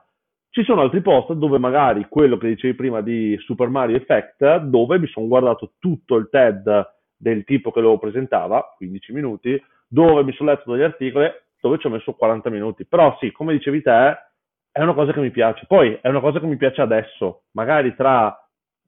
[0.50, 5.00] Ci sono altri post dove magari quello che dicevi prima di Super Mario Effect, dove
[5.00, 10.32] mi sono guardato tutto il TED del tipo che lo presentava, 15 minuti, dove mi
[10.34, 11.28] sono letto degli articoli,
[11.60, 12.86] dove ci ho messo 40 minuti.
[12.86, 14.18] Però sì, come dicevi te,
[14.72, 15.66] è una cosa che mi piace.
[15.68, 17.44] Poi è una cosa che mi piace adesso.
[17.52, 18.43] Magari tra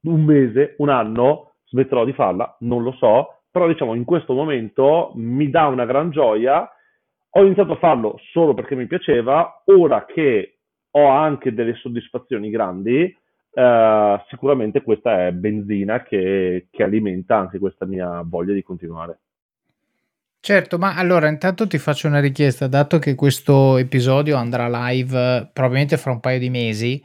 [0.05, 5.11] un mese, un anno, smetterò di farla, non lo so, però diciamo in questo momento
[5.15, 6.69] mi dà una gran gioia.
[7.37, 10.57] Ho iniziato a farlo solo perché mi piaceva, ora che
[10.91, 13.13] ho anche delle soddisfazioni grandi,
[13.57, 19.19] eh, sicuramente questa è benzina che, che alimenta anche questa mia voglia di continuare.
[20.39, 25.97] Certo, ma allora intanto ti faccio una richiesta, dato che questo episodio andrà live probabilmente
[25.97, 27.03] fra un paio di mesi,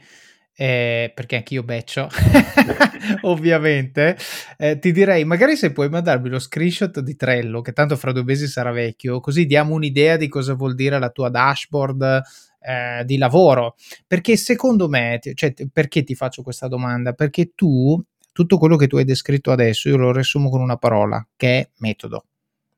[0.55, 2.09] eh, perché anch'io beccio,
[3.21, 4.17] ovviamente,
[4.57, 8.23] eh, ti direi magari se puoi mandarmi lo screenshot di Trello, che tanto fra due
[8.23, 12.21] mesi sarà vecchio, così diamo un'idea di cosa vuol dire la tua dashboard
[12.61, 13.75] eh, di lavoro.
[14.05, 17.13] Perché secondo me, cioè, perché ti faccio questa domanda?
[17.13, 21.25] Perché tu, tutto quello che tu hai descritto adesso, io lo riassumo con una parola,
[21.35, 22.25] che è metodo.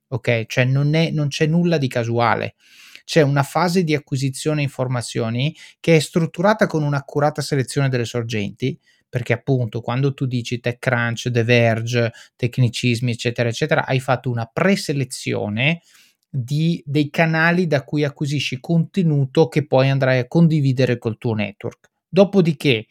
[0.10, 0.46] Ok?
[0.46, 2.56] Cioè non, è, non c'è nulla di casuale
[3.04, 9.34] c'è una fase di acquisizione informazioni che è strutturata con un'accurata selezione delle sorgenti, perché
[9.34, 15.82] appunto quando tu dici TechCrunch, The Verge, tecnicismi, eccetera, eccetera, hai fatto una preselezione
[16.28, 21.92] di, dei canali da cui acquisisci contenuto che poi andrai a condividere col tuo network.
[22.10, 22.88] Dopodiché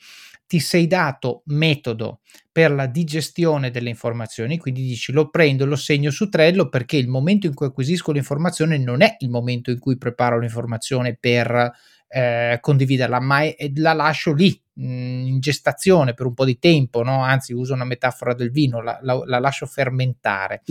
[0.47, 6.11] ti sei dato metodo per la digestione delle informazioni, quindi dici lo prendo, lo segno
[6.11, 9.97] su Trello perché il momento in cui acquisisco l'informazione non è il momento in cui
[9.97, 11.73] preparo l'informazione per
[12.09, 16.59] eh, condividerla, ma è, la lascio lì mh, mm, in gestazione per un po' di
[16.59, 17.23] tempo, no?
[17.23, 20.63] anzi uso una metafora del vino, la, la, la lascio fermentare.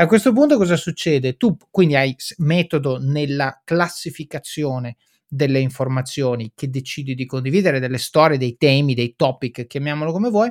[0.00, 1.36] A questo punto cosa succede?
[1.36, 4.96] Tu quindi hai metodo nella classificazione
[5.28, 10.50] delle informazioni che decidi di condividere, delle storie, dei temi, dei topic, chiamiamolo come vuoi.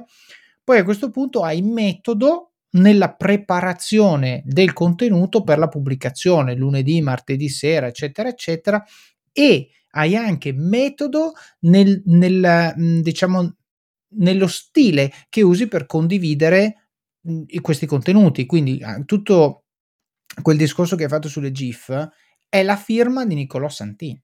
[0.63, 7.49] Poi a questo punto hai metodo nella preparazione del contenuto per la pubblicazione lunedì, martedì
[7.49, 8.83] sera, eccetera, eccetera,
[9.31, 13.55] e hai anche metodo nel, nel mm, diciamo
[14.09, 16.89] nello stile che usi per condividere
[17.27, 18.45] mm, questi contenuti.
[18.45, 19.63] Quindi ah, tutto
[20.41, 22.09] quel discorso che hai fatto sulle GIF
[22.49, 24.21] è la firma di Niccolò Santin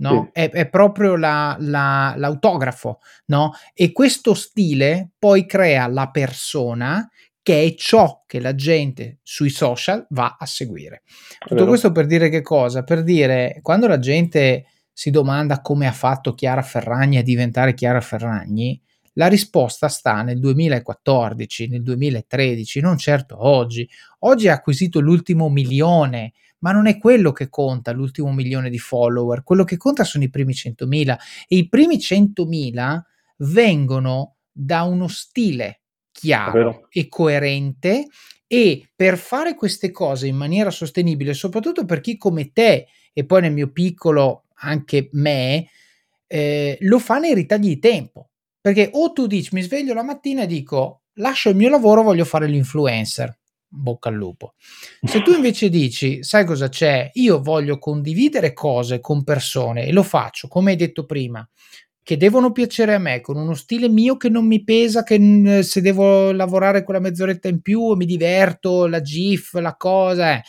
[0.00, 0.30] no?
[0.32, 0.40] Sì.
[0.40, 3.52] È, è, proprio la, la, l'autografo, no?
[3.72, 7.08] E questo stile poi crea la persona
[7.42, 11.02] che è ciò che la gente sui social va a seguire.
[11.38, 12.82] Tutto questo per dire che cosa?
[12.82, 18.00] Per dire quando la gente si domanda come ha fatto Chiara Ferragni a diventare Chiara
[18.02, 18.80] Ferragni,
[19.14, 23.88] la risposta sta nel 2014, nel 2013, non certo oggi.
[24.20, 29.42] Oggi ha acquisito l'ultimo milione ma non è quello che conta l'ultimo milione di follower,
[29.42, 31.16] quello che conta sono i primi 100.000
[31.48, 33.00] e i primi 100.000
[33.38, 35.80] vengono da uno stile
[36.12, 38.06] chiaro e coerente
[38.46, 43.42] e per fare queste cose in maniera sostenibile, soprattutto per chi come te e poi
[43.42, 45.68] nel mio piccolo anche me,
[46.26, 48.30] eh, lo fa nei ritagli di tempo.
[48.60, 52.26] Perché o tu dici mi sveglio la mattina e dico lascio il mio lavoro, voglio
[52.26, 53.39] fare l'influencer
[53.70, 54.54] bocca al lupo.
[55.02, 57.10] Se tu invece dici, sai cosa c'è?
[57.14, 61.48] Io voglio condividere cose con persone e lo faccio, come hai detto prima,
[62.02, 65.80] che devono piacere a me, con uno stile mio che non mi pesa, che se
[65.80, 70.42] devo lavorare quella mezz'oretta in più mi diverto, la GIF, la cosa, eh.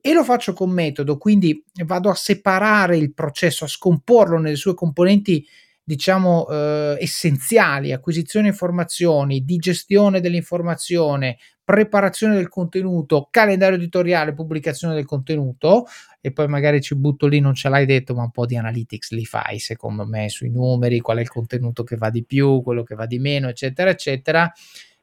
[0.00, 4.74] e lo faccio con metodo, quindi vado a separare il processo, a scomporlo nelle sue
[4.74, 5.46] componenti
[5.84, 15.86] diciamo eh, essenziali, acquisizione informazioni, digestione dell'informazione, preparazione del contenuto, calendario editoriale, pubblicazione del contenuto
[16.20, 19.12] e poi magari ci butto lì, non ce l'hai detto, ma un po' di analytics
[19.12, 22.82] li fai secondo me sui numeri, qual è il contenuto che va di più, quello
[22.82, 24.50] che va di meno, eccetera, eccetera.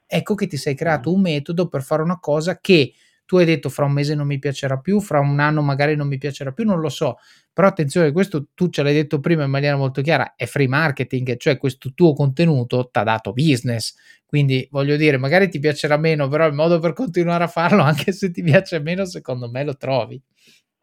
[0.05, 2.93] Ecco che ti sei creato un metodo per fare una cosa che
[3.31, 6.09] tu hai detto fra un mese non mi piacerà più, fra un anno magari non
[6.09, 7.15] mi piacerà più, non lo so,
[7.53, 11.37] però attenzione, questo tu ce l'hai detto prima in maniera molto chiara, è free marketing,
[11.37, 16.27] cioè questo tuo contenuto ti ha dato business, quindi voglio dire, magari ti piacerà meno,
[16.27, 19.77] però il modo per continuare a farlo, anche se ti piace meno, secondo me lo
[19.77, 20.21] trovi.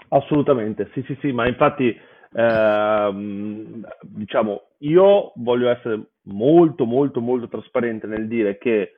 [0.09, 1.95] Assolutamente, sì, sì, sì, ma infatti,
[2.33, 8.93] ehm, diciamo, io voglio essere molto, molto, molto trasparente nel dire che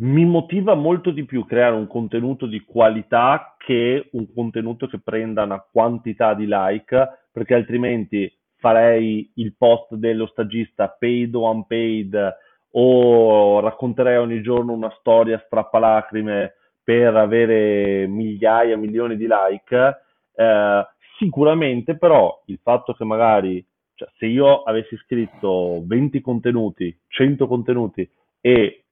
[0.00, 5.42] mi motiva molto di più creare un contenuto di qualità che un contenuto che prenda
[5.42, 12.36] una quantità di like, perché altrimenti farei il post dello stagista paid o unpaid
[12.72, 19.96] o racconterei ogni giorno una storia strappalacrime per avere migliaia, milioni di like.
[20.34, 20.86] Eh,
[21.18, 23.62] sicuramente però il fatto che magari
[23.94, 28.08] cioè, se io avessi scritto 20 contenuti, 100 contenuti
[28.40, 28.84] e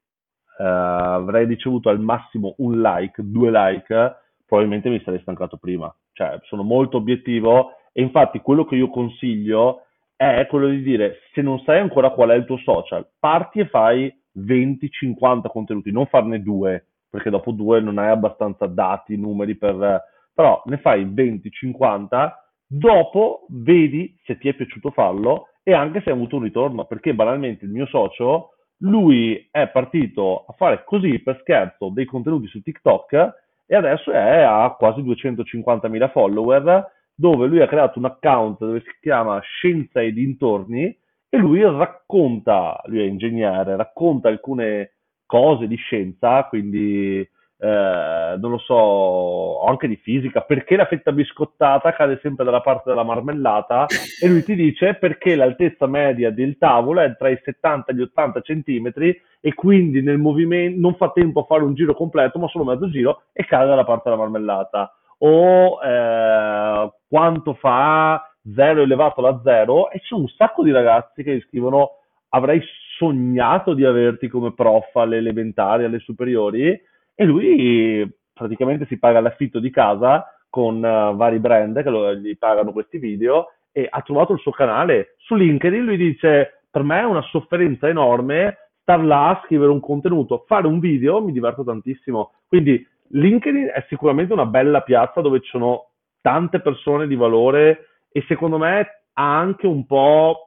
[0.58, 5.94] eh, avrei ricevuto al massimo un like, due like, probabilmente mi sarei stancato prima.
[6.12, 9.82] Cioè, sono molto obiettivo e infatti quello che io consiglio
[10.16, 13.68] è quello di dire se non sai ancora qual è il tuo social, parti e
[13.68, 20.02] fai 20-50 contenuti, non farne due, perché dopo due non hai abbastanza dati, numeri per...
[20.34, 22.32] però ne fai 20-50,
[22.66, 27.14] dopo vedi se ti è piaciuto farlo e anche se hai avuto un ritorno, perché
[27.14, 32.60] banalmente il mio socio, lui è partito a fare così per scherzo dei contenuti su
[32.62, 33.34] TikTok
[33.66, 38.90] e adesso è a quasi 250.000 follower dove lui ha creato un account dove si
[39.00, 40.96] chiama Scienza e dintorni
[41.30, 44.92] e lui racconta, lui è ingegnere, racconta alcune
[45.26, 47.28] cose di scienza, quindi
[47.60, 52.90] eh, non lo so, anche di fisica, perché la fetta biscottata cade sempre dalla parte
[52.90, 53.86] della marmellata?
[54.20, 58.02] E lui ti dice perché l'altezza media del tavolo è tra i 70 e gli
[58.02, 62.48] 80 centimetri e quindi nel movimento non fa tempo a fare un giro completo ma
[62.48, 64.94] solo mezzo giro e cade dalla parte della marmellata.
[65.18, 68.22] O eh, quanto fa
[68.54, 71.90] 0 elevato alla 0 e c'è un sacco di ragazzi che scrivono
[72.30, 72.62] avrei
[72.98, 76.78] sognato di averti come prof alle elementari, alle superiori
[77.20, 82.38] e lui praticamente si paga l'affitto di casa con uh, vari brand che lo, gli
[82.38, 85.84] pagano questi video e ha trovato il suo canale su LinkedIn.
[85.84, 90.68] Lui dice per me è una sofferenza enorme star là a scrivere un contenuto fare
[90.68, 92.34] un video mi diverto tantissimo.
[92.46, 95.90] Quindi LinkedIn è sicuramente una bella piazza dove ci sono
[96.20, 100.46] tante persone di valore e secondo me ha anche un po',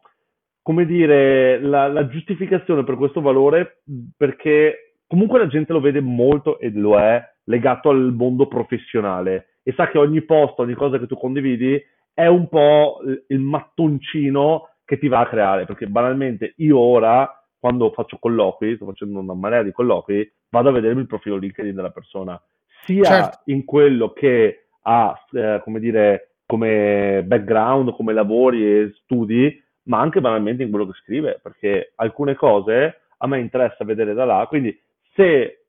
[0.61, 3.81] come dire, la, la giustificazione per questo valore
[4.15, 9.73] perché comunque la gente lo vede molto e lo è legato al mondo professionale e
[9.73, 11.77] sa che ogni post, ogni cosa che tu condividi
[12.13, 17.91] è un po' il mattoncino che ti va a creare perché banalmente io ora quando
[17.91, 21.91] faccio colloqui, sto facendo una marea di colloqui, vado a vedermi il profilo LinkedIn della
[21.91, 22.41] persona,
[22.85, 23.41] sia certo.
[23.51, 30.21] in quello che ha, eh, come dire, come background, come lavori e studi, ma anche
[30.21, 34.75] banalmente in quello che scrive, perché alcune cose a me interessa vedere da là, quindi
[35.13, 35.65] se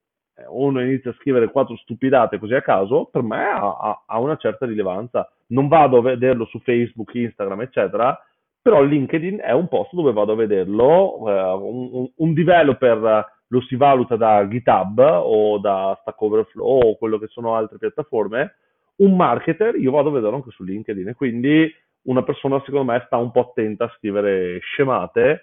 [0.48, 4.66] uno inizia a scrivere quattro stupidate così a caso, per me ha, ha una certa
[4.66, 5.30] rilevanza.
[5.48, 8.18] Non vado a vederlo su Facebook, Instagram, eccetera,
[8.62, 13.74] però LinkedIn è un posto dove vado a vederlo, eh, un, un, developer lo si
[13.76, 18.54] valuta da GitHub o da Stack Overflow o quello che sono altre piattaforme,
[18.96, 21.70] un marketer io vado a vederlo anche su LinkedIn e quindi
[22.02, 25.42] una persona secondo me sta un po' attenta a scrivere scemate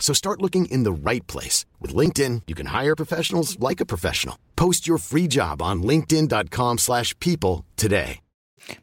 [0.00, 1.66] So start looking in the right place.
[1.78, 4.36] With LinkedIn, you can hire professionals like a professional.
[4.56, 8.22] Post your free job on linkedin.com slash people today.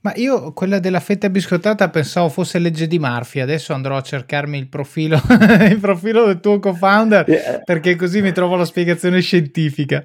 [0.01, 4.57] Ma io quella della fetta biscottata pensavo fosse legge di Murphy, adesso andrò a cercarmi
[4.57, 5.17] il profilo,
[5.69, 7.59] il profilo del tuo co-founder yeah.
[7.63, 10.03] perché così mi trovo la spiegazione scientifica.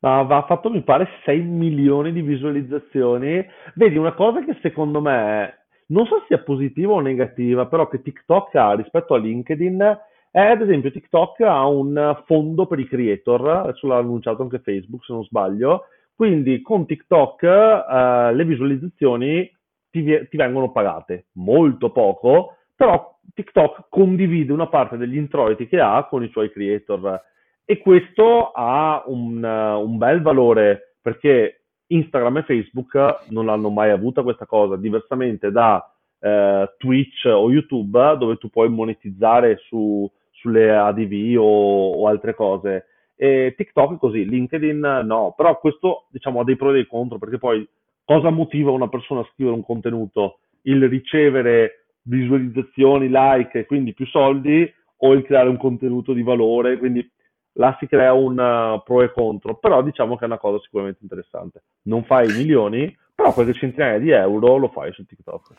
[0.00, 3.44] Ma va fatto mi pare 6 milioni di visualizzazioni.
[3.74, 5.61] Vedi, una cosa che secondo me
[5.92, 10.40] non so se sia positiva o negativa, però che TikTok ha rispetto a LinkedIn è
[10.40, 15.12] ad esempio TikTok ha un fondo per i creator, adesso l'ha annunciato anche Facebook se
[15.12, 15.84] non sbaglio,
[16.14, 19.50] quindi con TikTok eh, le visualizzazioni
[19.90, 21.26] ti, ti, vengono pagate.
[21.32, 27.20] Molto poco, però TikTok condivide una parte degli introiti che ha con i suoi creator.
[27.66, 31.61] E questo ha un, un bel valore perché
[31.94, 35.84] Instagram e Facebook non hanno mai avuto questa cosa, diversamente da
[36.18, 42.86] eh, Twitch o YouTube dove tu puoi monetizzare su, sulle ADV o, o altre cose
[43.22, 47.18] e TikTok è così, LinkedIn no, però questo diciamo ha dei pro e dei contro
[47.18, 47.64] perché poi
[48.04, 50.38] cosa motiva una persona a scrivere un contenuto?
[50.62, 54.68] Il ricevere visualizzazioni, like e quindi più soldi
[55.04, 57.08] o il creare un contenuto di valore, quindi
[57.54, 61.00] là si crea un uh, pro e contro, però diciamo che è una cosa sicuramente
[61.02, 61.62] interessante.
[61.82, 65.54] Non fai milioni, però qualche centinaia di euro lo fai su TikTok.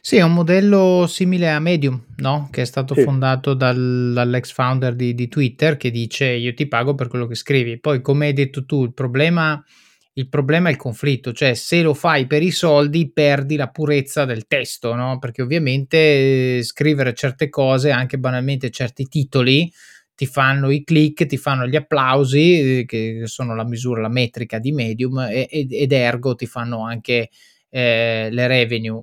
[0.00, 2.48] Sì, è un modello simile a Medium, no?
[2.50, 3.02] Che è stato sì.
[3.02, 7.34] fondato dal, dall'ex founder di, di, Twitter che dice io ti pago per quello che
[7.34, 7.78] scrivi.
[7.80, 9.62] Poi, come hai detto tu, il problema,
[10.14, 14.24] il problema è il conflitto, cioè se lo fai per i soldi perdi la purezza
[14.24, 15.18] del testo, no?
[15.18, 19.70] Perché ovviamente eh, scrivere certe cose, anche banalmente certi titoli,
[20.14, 24.58] ti fanno i click, ti fanno gli applausi, eh, che sono la misura, la metrica
[24.58, 27.30] di Medium, ed ergo ti fanno anche
[27.70, 29.02] eh, le revenue.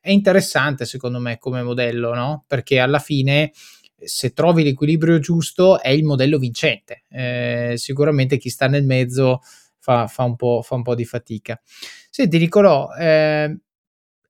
[0.00, 2.44] È interessante secondo me come modello, no?
[2.46, 3.52] Perché alla fine
[4.04, 7.04] se trovi l'equilibrio giusto è il modello vincente.
[7.08, 9.40] Eh, sicuramente chi sta nel mezzo
[9.78, 11.60] fa, fa, un, po', fa un po' di fatica.
[12.10, 13.56] Senti Nicolò, eh,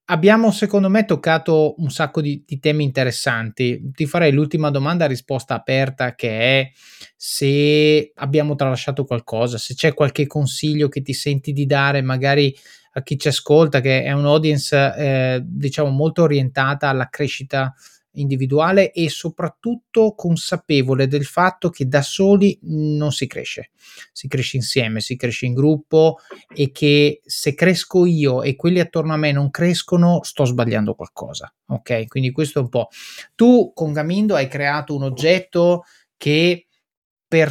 [0.05, 3.91] abbiamo secondo me toccato un sacco di, di, temi interessanti.
[3.93, 6.71] Ti farei l'ultima domanda a risposta aperta che è
[7.15, 12.53] se abbiamo tralasciato qualcosa, se c'è qualche consiglio che ti senti di dare magari
[12.95, 17.73] a chi ci ascolta, che è un'audience eh, diciamo molto orientata alla crescita
[18.13, 23.71] individuale e soprattutto consapevole del fatto che da soli non si cresce,
[24.11, 26.17] si cresce insieme, si cresce in gruppo
[26.53, 31.53] e che se cresco io e quelli attorno a me non crescono, sto sbagliando qualcosa.
[31.67, 32.89] Ok, quindi questo è un po'.
[33.35, 35.83] Tu con Gamindo hai creato un oggetto
[36.17, 36.67] che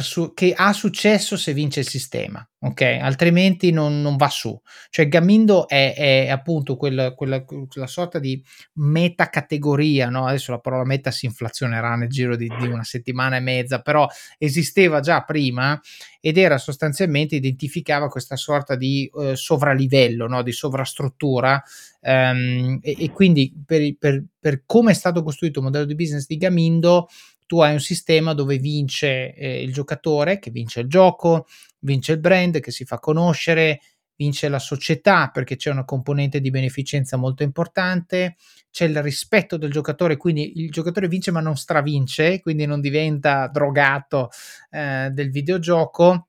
[0.01, 2.81] su- che ha successo se vince il sistema, ok?
[3.01, 4.59] Altrimenti non, non va su.
[4.89, 8.41] Cioè Gamindo è, è appunto quella, quella, quella, sorta di
[8.73, 10.25] metacategoria, no?
[10.25, 14.07] Adesso la parola meta si inflazionerà nel giro di, di, una settimana e mezza, però
[14.37, 15.79] esisteva già prima
[16.19, 20.41] ed era sostanzialmente, identificava questa sorta di eh, sovralivello, no?
[20.41, 21.61] Di sovrastruttura
[22.01, 26.25] um, e, e, quindi per, per, per come è stato costruito il modello di business
[26.25, 27.07] di Gamindo
[27.45, 31.45] tu hai un sistema dove vince eh, il giocatore, che vince il gioco,
[31.79, 33.81] vince il brand, che si fa conoscere,
[34.15, 38.35] vince la società perché c'è una componente di beneficenza molto importante,
[38.71, 43.47] c'è il rispetto del giocatore, quindi il giocatore vince ma non stravince, quindi non diventa
[43.47, 44.29] drogato
[44.69, 46.27] eh, del videogioco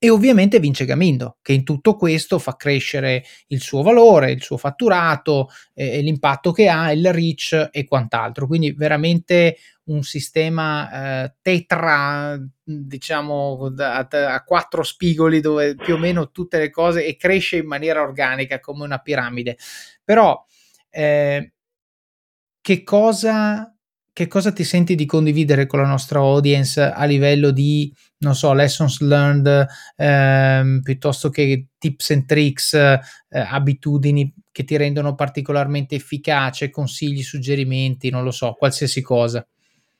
[0.00, 4.56] e ovviamente vince Gamindo, che in tutto questo fa crescere il suo valore, il suo
[4.56, 8.46] fatturato, eh, l'impatto che ha, il reach e quant'altro.
[8.46, 16.30] Quindi veramente un sistema eh, tetra, diciamo, a, a quattro spigoli dove più o meno
[16.30, 19.56] tutte le cose e cresce in maniera organica come una piramide.
[20.04, 20.44] Però
[20.90, 21.52] eh,
[22.60, 23.77] che cosa
[24.18, 27.88] che cosa ti senti di condividere con la nostra audience a livello di,
[28.24, 29.64] non so, lessons learned,
[29.94, 32.98] ehm, piuttosto che tips and tricks, eh,
[33.30, 39.46] abitudini che ti rendono particolarmente efficace, consigli, suggerimenti, non lo so, qualsiasi cosa.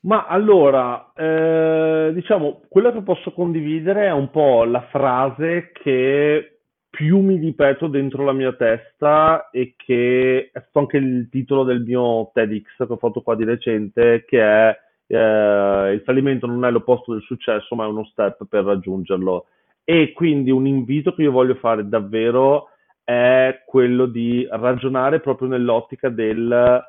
[0.01, 6.58] Ma allora, eh, diciamo, quello che posso condividere è un po' la frase che
[6.89, 11.81] più mi ripeto dentro la mia testa e che è stato anche il titolo del
[11.81, 14.77] mio TEDx che ho fatto qua di recente, che è
[15.07, 19.45] eh, il fallimento non è l'opposto del successo, ma è uno step per raggiungerlo.
[19.83, 22.69] E quindi un invito che io voglio fare davvero
[23.03, 26.83] è quello di ragionare proprio nell'ottica del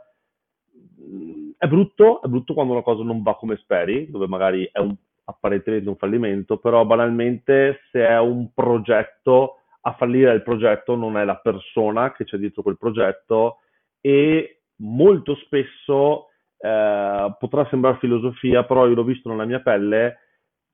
[1.57, 4.95] è brutto, è brutto quando una cosa non va come speri, dove magari è un,
[5.25, 11.25] apparentemente un fallimento, però banalmente se è un progetto a fallire il progetto non è
[11.25, 13.59] la persona che c'è dietro quel progetto
[14.01, 16.27] e molto spesso
[16.59, 20.19] eh, potrà sembrare filosofia, però io l'ho visto nella mia pelle,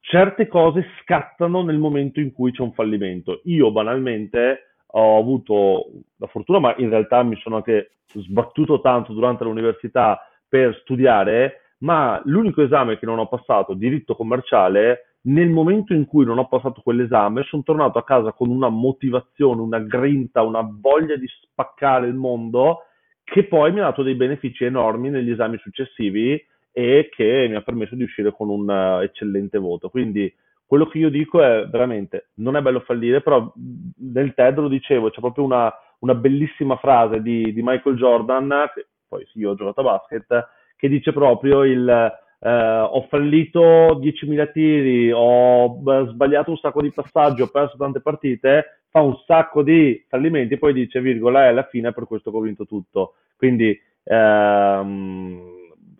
[0.00, 3.40] certe cose scattano nel momento in cui c'è un fallimento.
[3.44, 9.44] Io banalmente ho avuto la fortuna, ma in realtà mi sono anche sbattuto tanto durante
[9.44, 16.06] l'università per studiare, ma l'unico esame che non ho passato, diritto commerciale, nel momento in
[16.06, 20.66] cui non ho passato quell'esame, sono tornato a casa con una motivazione, una grinta, una
[20.68, 22.82] voglia di spaccare il mondo
[23.24, 27.62] che poi mi ha dato dei benefici enormi negli esami successivi e che mi ha
[27.62, 29.88] permesso di uscire con un uh, eccellente voto.
[29.88, 30.32] Quindi
[30.64, 33.52] quello che io dico è veramente, non è bello fallire, però
[33.96, 38.86] nel TED lo dicevo, c'è proprio una, una bellissima frase di, di, Michael Jordan, che
[39.08, 44.52] poi sì, io ho giocato a basket, che dice proprio il eh, ho fallito 10.000
[44.52, 50.04] tiri, ho sbagliato un sacco di passaggi, ho perso tante partite, fa un sacco di
[50.08, 53.14] fallimenti e poi dice, virgola, è la fine per questo che ho vinto tutto.
[53.36, 55.54] Quindi ehm,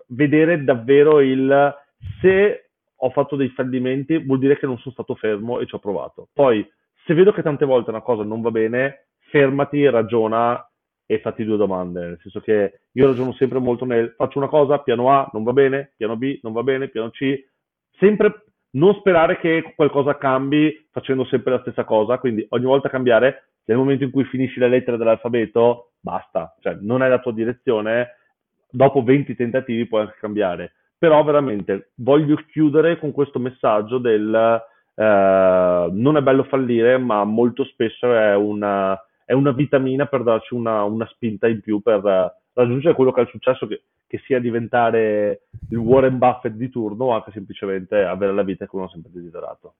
[0.08, 1.74] vedere davvero il
[2.20, 5.78] se ho fatto dei fallimenti vuol dire che non sono stato fermo e ci ho
[5.78, 6.28] provato.
[6.32, 6.66] Poi,
[7.04, 10.66] se vedo che tante volte una cosa non va bene, fermati, ragiona
[11.06, 14.80] e fatti due domande, nel senso che io ragiono sempre molto nel faccio una cosa,
[14.80, 17.46] piano A non va bene, piano B non va bene, piano C,
[17.98, 23.50] sempre non sperare che qualcosa cambi facendo sempre la stessa cosa, quindi ogni volta cambiare,
[23.64, 28.16] nel momento in cui finisci le lettere dell'alfabeto, basta, cioè non è la tua direzione,
[28.68, 30.72] dopo 20 tentativi puoi anche cambiare.
[30.98, 34.62] Però veramente voglio chiudere con questo messaggio del
[34.94, 40.54] eh, non è bello fallire, ma molto spesso è una, è una vitamina per darci
[40.54, 42.00] una, una spinta in più per
[42.52, 47.06] raggiungere quello che è il successo che, che sia diventare il Warren Buffett di turno
[47.06, 49.74] o anche semplicemente avere la vita che uno ha sempre desiderato.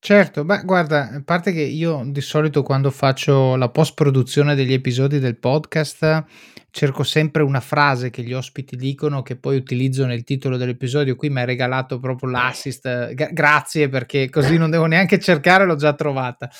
[0.00, 5.18] Certo, beh, guarda, a parte che io di solito quando faccio la post-produzione degli episodi
[5.18, 6.24] del podcast
[6.70, 11.16] cerco sempre una frase che gli ospiti dicono che poi utilizzo nel titolo dell'episodio.
[11.16, 15.76] Qui mi hai regalato proprio l'assist, Gra- grazie perché così non devo neanche cercare, l'ho
[15.76, 16.50] già trovata.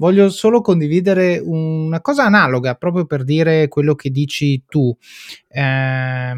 [0.00, 4.96] Voglio solo condividere una cosa analoga, proprio per dire quello che dici tu.
[5.46, 6.32] Eh,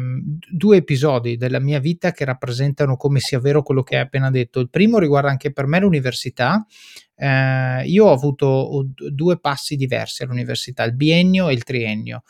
[0.51, 4.59] due episodi della mia vita che rappresentano come sia vero quello che hai appena detto.
[4.59, 6.65] Il primo riguarda anche per me l'università.
[7.15, 12.23] Eh, io ho avuto due passi diversi all'università, il biennio e il triennio.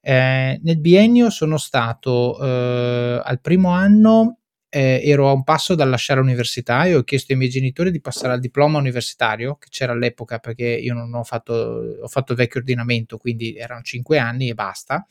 [0.00, 4.38] Eh, nel biennio sono stato eh, al primo anno
[4.76, 8.02] eh, ero a un passo dal lasciare l'università e ho chiesto ai miei genitori di
[8.02, 11.54] passare al diploma universitario che c'era all'epoca perché io non ho fatto,
[12.02, 15.06] ho fatto vecchio ordinamento, quindi erano cinque anni e basta.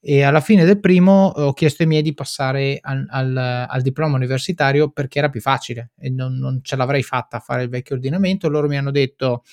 [0.00, 4.16] E alla fine del primo ho chiesto ai miei di passare al, al, al diploma
[4.16, 7.94] universitario perché era più facile e non, non, ce l'avrei fatta a fare il vecchio
[7.94, 8.50] ordinamento.
[8.50, 9.44] Loro mi hanno detto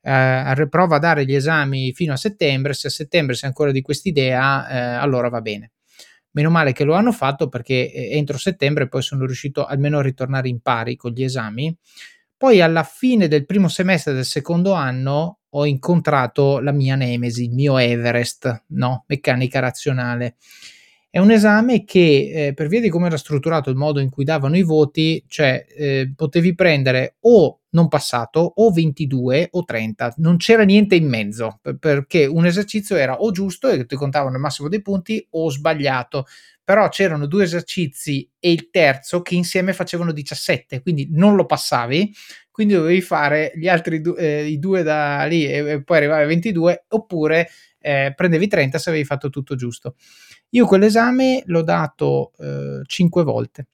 [0.00, 3.82] eh, prova a dare gli esami fino a settembre, se a settembre sei ancora di
[3.82, 5.72] quest'idea, eh, allora va bene.
[6.36, 10.02] Meno male che lo hanno fatto perché eh, entro settembre poi sono riuscito almeno a
[10.02, 11.74] ritornare in pari con gli esami.
[12.36, 17.52] Poi alla fine del primo semestre del secondo anno ho incontrato la mia nemesi, il
[17.52, 19.04] mio Everest, no?
[19.06, 20.36] Meccanica razionale.
[21.16, 24.22] È un esame che, eh, per via di come era strutturato il modo in cui
[24.22, 30.36] davano i voti, cioè eh, potevi prendere o non passato o 22 o 30, non
[30.36, 34.68] c'era niente in mezzo, perché un esercizio era o giusto e ti contavano il massimo
[34.68, 36.26] dei punti o sbagliato,
[36.62, 42.12] però c'erano due esercizi e il terzo che insieme facevano 17, quindi non lo passavi,
[42.50, 46.24] quindi dovevi fare gli altri due, eh, i due da lì e, e poi arrivavi
[46.24, 47.48] a 22 oppure
[47.86, 49.94] eh, prendevi 30 se avevi fatto tutto giusto.
[50.50, 53.68] Io quell'esame l'ho dato eh, 5 volte.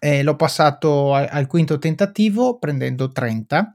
[0.00, 3.74] Eh, l'ho passato al, al quinto tentativo prendendo 30.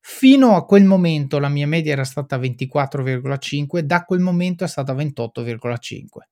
[0.00, 4.92] Fino a quel momento la mia media era stata 24,5, da quel momento è stata
[4.94, 6.28] 28,5.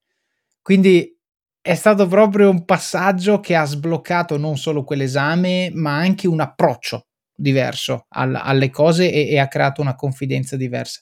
[0.62, 1.18] Quindi
[1.60, 7.06] è stato proprio un passaggio che ha sbloccato non solo quell'esame, ma anche un approccio
[7.34, 11.00] diverso al, alle cose e, e ha creato una confidenza diversa.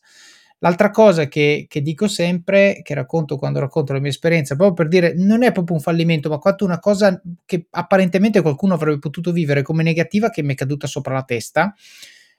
[0.62, 4.86] L'altra cosa che, che, dico sempre, che racconto quando racconto la mia esperienza, proprio per
[4.86, 9.32] dire non è proprio un fallimento, ma quanto una cosa che apparentemente qualcuno avrebbe potuto
[9.32, 11.74] vivere come negativa che mi è caduta sopra la testa.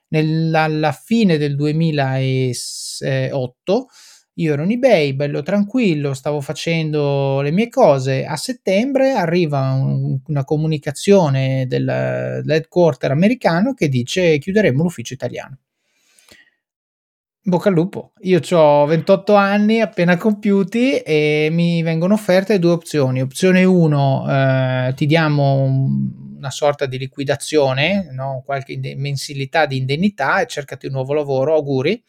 [0.07, 3.87] Nella, alla fine del 2008
[4.35, 8.25] io ero in eBay, bello tranquillo, stavo facendo le mie cose.
[8.25, 15.57] A settembre arriva un, una comunicazione dell'headquarter americano che dice chiuderemo l'ufficio italiano
[17.45, 23.21] Bocca al lupo, io ho 28 anni appena compiuti e mi vengono offerte due opzioni.
[23.21, 25.63] Opzione 1, eh, ti diamo
[26.37, 28.43] una sorta di liquidazione, no?
[28.45, 32.01] qualche mensilità di indennità e cercati un nuovo lavoro, auguri.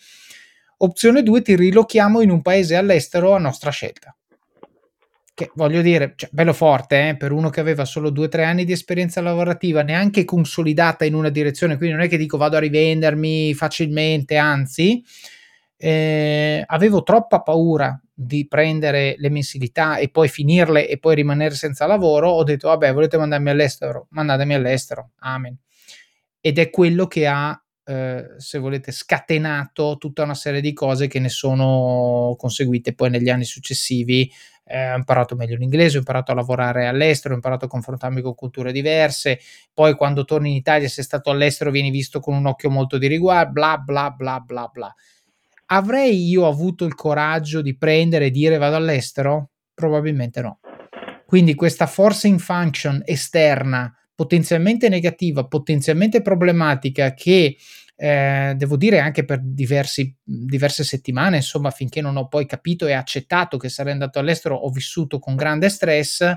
[0.76, 4.16] Opzione 2, ti rilochiamo in un paese all'estero a nostra scelta
[5.35, 8.45] che voglio dire, cioè, bello forte eh, per uno che aveva solo due o tre
[8.45, 12.57] anni di esperienza lavorativa, neanche consolidata in una direzione, quindi non è che dico vado
[12.57, 15.05] a rivendermi facilmente, anzi,
[15.76, 21.85] eh, avevo troppa paura di prendere le mensilità e poi finirle e poi rimanere senza
[21.87, 25.59] lavoro, ho detto vabbè volete mandarmi all'estero, mandatemi all'estero, amen.
[26.41, 31.18] Ed è quello che ha eh, se volete, scatenato tutta una serie di cose che
[31.18, 34.30] ne sono conseguite poi negli anni successivi
[34.64, 38.34] eh, ho imparato meglio l'inglese, ho imparato a lavorare all'estero, ho imparato a confrontarmi con
[38.34, 39.38] culture diverse,
[39.72, 43.06] poi quando torni in Italia, se stato all'estero, vieni visto con un occhio molto di
[43.06, 44.94] riguardo, bla bla bla bla bla.
[45.66, 49.50] Avrei io avuto il coraggio di prendere e dire vado all'estero?
[49.72, 50.60] Probabilmente no.
[51.26, 57.56] Quindi questa forcing function esterna, potenzialmente negativa, potenzialmente problematica, che
[58.05, 62.92] eh, devo dire anche per diversi, diverse settimane, insomma, finché non ho poi capito e
[62.92, 66.30] accettato che sarei andato all'estero, ho vissuto con grande stress,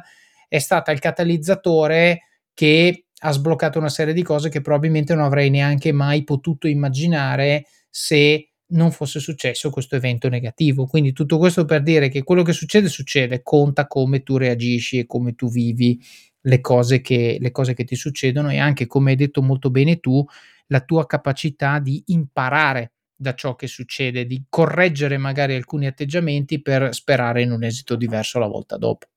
[0.48, 2.22] è stata il catalizzatore
[2.54, 7.66] che ha sbloccato una serie di cose che probabilmente non avrei neanche mai potuto immaginare
[7.90, 10.86] se non fosse successo questo evento negativo.
[10.86, 15.06] Quindi tutto questo per dire che quello che succede succede, conta come tu reagisci e
[15.06, 16.02] come tu vivi
[16.40, 20.00] le cose che, le cose che ti succedono e anche come hai detto molto bene
[20.00, 20.26] tu,
[20.68, 26.94] la tua capacità di imparare da ciò che succede, di correggere magari alcuni atteggiamenti per
[26.94, 29.08] sperare in un esito diverso la volta dopo.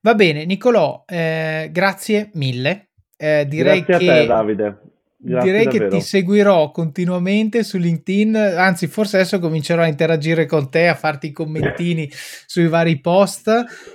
[0.00, 2.90] Va bene, Nicolò, eh, grazie mille.
[3.16, 4.80] Eh, direi grazie che a te, Davide.
[5.20, 5.88] Grazie direi davvero.
[5.88, 10.94] che ti seguirò continuamente su LinkedIn, anzi forse adesso comincerò a interagire con te, a
[10.94, 12.08] farti i commentini
[12.46, 13.50] sui vari post.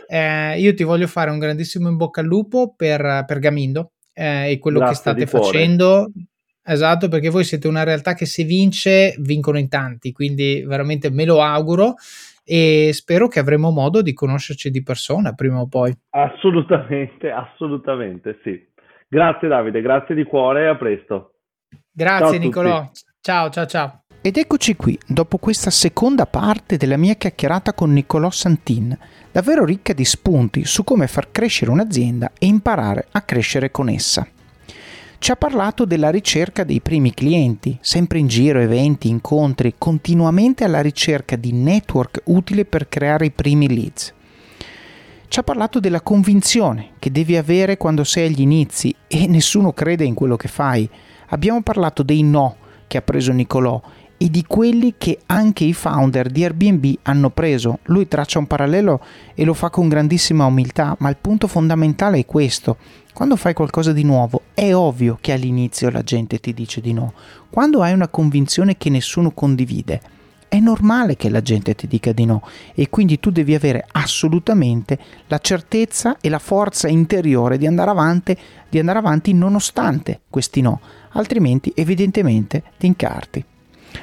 [0.05, 4.51] Eh, io ti voglio fare un grandissimo in bocca al lupo per, per Gamindo eh,
[4.51, 6.11] e quello Grazie che state facendo.
[6.65, 11.25] Esatto, perché voi siete una realtà che se vince, vincono in tanti, quindi veramente me
[11.25, 11.95] lo auguro
[12.45, 15.93] e spero che avremo modo di conoscerci di persona prima o poi.
[16.11, 18.65] Assolutamente, assolutamente, sì.
[19.07, 21.33] Grazie Davide, grazie di cuore e a presto.
[21.91, 22.91] Grazie Ciao a Nicolò,
[23.21, 24.02] ciao ciao ciao.
[24.25, 28.97] Ed eccoci qui, dopo questa seconda parte della mia chiacchierata con Nicolò Santin,
[29.29, 34.25] davvero ricca di spunti su come far crescere un'azienda e imparare a crescere con essa.
[35.17, 40.79] Ci ha parlato della ricerca dei primi clienti, sempre in giro, eventi, incontri, continuamente alla
[40.79, 44.13] ricerca di network utile per creare i primi leads.
[45.27, 50.05] Ci ha parlato della convinzione che devi avere quando sei agli inizi e nessuno crede
[50.05, 50.89] in quello che fai.
[51.27, 52.55] Abbiamo parlato dei no
[52.87, 53.81] che ha preso Nicolò
[54.23, 57.79] e di quelli che anche i founder di Airbnb hanno preso.
[57.87, 59.01] Lui traccia un parallelo
[59.35, 62.77] e lo fa con grandissima umiltà, ma il punto fondamentale è questo.
[63.13, 67.11] Quando fai qualcosa di nuovo è ovvio che all'inizio la gente ti dice di no.
[67.49, 69.99] Quando hai una convinzione che nessuno condivide,
[70.47, 74.99] è normale che la gente ti dica di no e quindi tu devi avere assolutamente
[75.27, 78.37] la certezza e la forza interiore di andare avanti,
[78.69, 80.79] di andare avanti nonostante questi no,
[81.11, 83.45] altrimenti evidentemente ti incarti.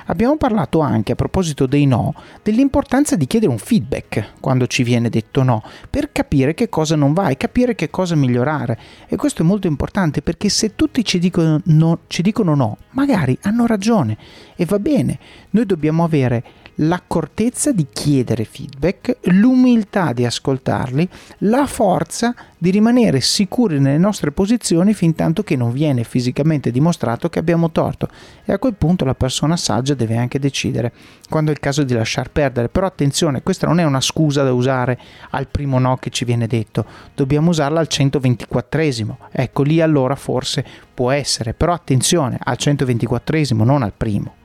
[0.06, 5.08] Abbiamo parlato anche a proposito dei no dell'importanza di chiedere un feedback quando ci viene
[5.08, 8.78] detto no per capire che cosa non va e capire che cosa migliorare.
[9.08, 13.36] E questo è molto importante perché se tutti ci dicono no, ci dicono no magari
[13.42, 14.16] hanno ragione
[14.56, 15.18] e va bene.
[15.50, 16.42] Noi dobbiamo avere
[16.82, 21.08] l'accortezza di chiedere feedback, l'umiltà di ascoltarli,
[21.38, 27.28] la forza di rimanere sicuri nelle nostre posizioni fin tanto che non viene fisicamente dimostrato
[27.28, 28.08] che abbiamo torto
[28.44, 30.92] e a quel punto la persona saggia deve anche decidere
[31.28, 32.68] quando è il caso di lasciar perdere.
[32.68, 34.98] Però attenzione, questa non è una scusa da usare
[35.30, 39.16] al primo no che ci viene detto, dobbiamo usarla al 124esimo.
[39.30, 44.38] Ecco lì allora forse può essere, però attenzione, al 124esimo, non al primo.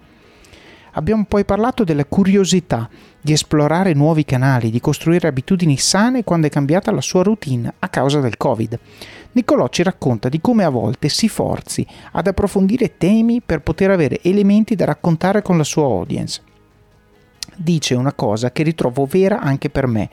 [0.98, 2.90] Abbiamo poi parlato della curiosità
[3.20, 7.90] di esplorare nuovi canali, di costruire abitudini sane quando è cambiata la sua routine a
[7.90, 8.80] causa del Covid.
[9.34, 14.20] Niccolò ci racconta di come a volte si forzi ad approfondire temi per poter avere
[14.22, 16.42] elementi da raccontare con la sua audience.
[17.58, 20.10] Dice una cosa che ritrovo vera anche per me,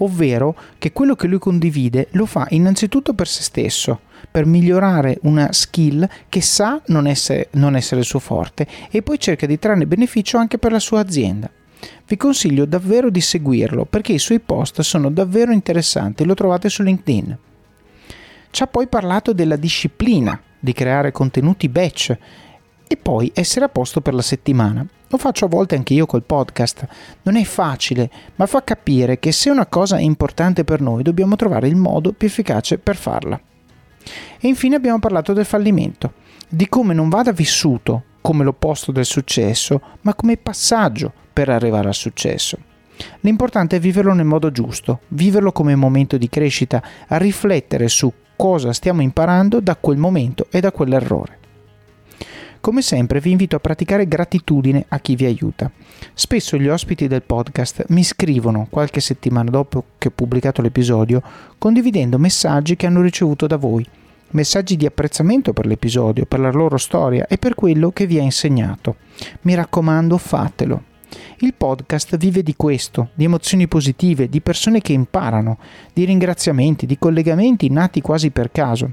[0.00, 5.52] ovvero che quello che lui condivide lo fa innanzitutto per se stesso, per migliorare una
[5.52, 9.86] skill che sa non essere, non essere il suo forte e poi cerca di trarne
[9.86, 11.50] beneficio anche per la sua azienda.
[12.06, 16.82] Vi consiglio davvero di seguirlo perché i suoi post sono davvero interessanti, lo trovate su
[16.82, 17.38] LinkedIn.
[18.50, 22.16] Ci ha poi parlato della disciplina di creare contenuti batch
[22.86, 24.86] e poi essere a posto per la settimana.
[25.12, 26.86] Lo faccio a volte anche io col podcast.
[27.22, 31.34] Non è facile, ma fa capire che se una cosa è importante per noi dobbiamo
[31.34, 33.40] trovare il modo più efficace per farla.
[34.40, 36.12] E infine abbiamo parlato del fallimento,
[36.48, 41.94] di come non vada vissuto come l'opposto del successo, ma come passaggio per arrivare al
[41.94, 42.56] successo.
[43.20, 48.72] L'importante è viverlo nel modo giusto, viverlo come momento di crescita, a riflettere su cosa
[48.72, 51.39] stiamo imparando da quel momento e da quell'errore.
[52.60, 55.70] Come sempre vi invito a praticare gratitudine a chi vi aiuta.
[56.12, 61.22] Spesso gli ospiti del podcast mi scrivono qualche settimana dopo che ho pubblicato l'episodio
[61.56, 63.86] condividendo messaggi che hanno ricevuto da voi,
[64.32, 68.22] messaggi di apprezzamento per l'episodio, per la loro storia e per quello che vi ha
[68.22, 68.96] insegnato.
[69.42, 70.82] Mi raccomando, fatelo.
[71.38, 75.56] Il podcast vive di questo, di emozioni positive, di persone che imparano,
[75.94, 78.92] di ringraziamenti, di collegamenti nati quasi per caso.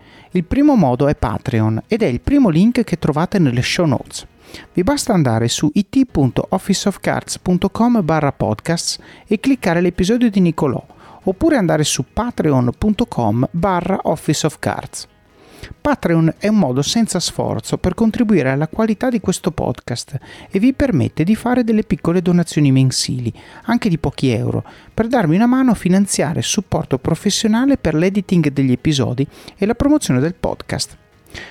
[0.31, 4.25] Il primo modo è Patreon ed è il primo link che trovate nelle show notes.
[4.73, 10.85] Vi basta andare su it.officeofcards.com barra podcasts e cliccare l'episodio di Nicolò
[11.23, 15.07] oppure andare su patreon.com barra Office of Cards.
[15.79, 20.17] Patreon è un modo senza sforzo per contribuire alla qualità di questo podcast
[20.49, 23.33] e vi permette di fare delle piccole donazioni mensili,
[23.63, 28.71] anche di pochi euro, per darmi una mano a finanziare supporto professionale per l'editing degli
[28.71, 29.25] episodi
[29.57, 30.97] e la promozione del podcast.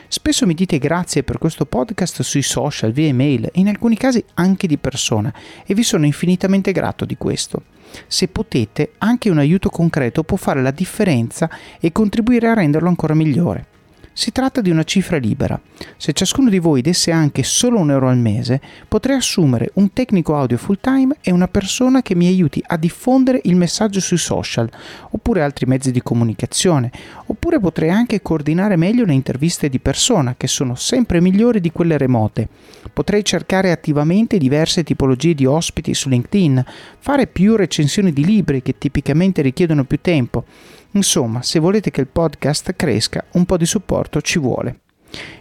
[0.09, 4.67] Spesso mi dite grazie per questo podcast sui social, via email, in alcuni casi anche
[4.67, 5.33] di persona,
[5.65, 7.63] e vi sono infinitamente grato di questo.
[8.07, 11.49] Se potete, anche un aiuto concreto può fare la differenza
[11.81, 13.79] e contribuire a renderlo ancora migliore.
[14.13, 15.59] Si tratta di una cifra libera.
[15.97, 20.37] Se ciascuno di voi desse anche solo un euro al mese, potrei assumere un tecnico
[20.37, 24.69] audio full time e una persona che mi aiuti a diffondere il messaggio sui social,
[25.11, 26.91] oppure altri mezzi di comunicazione,
[27.27, 31.97] oppure potrei anche coordinare meglio le interviste di persona, che sono sempre migliori di quelle
[31.97, 32.49] remote.
[32.93, 36.63] Potrei cercare attivamente diverse tipologie di ospiti su LinkedIn,
[36.99, 40.45] fare più recensioni di libri che tipicamente richiedono più tempo
[40.93, 44.81] Insomma, se volete che il podcast cresca, un po' di supporto ci vuole.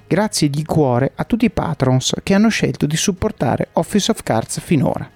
[0.07, 4.59] Grazie di cuore a tutti i patrons che hanno scelto di supportare Office of Cards
[4.59, 5.09] finora.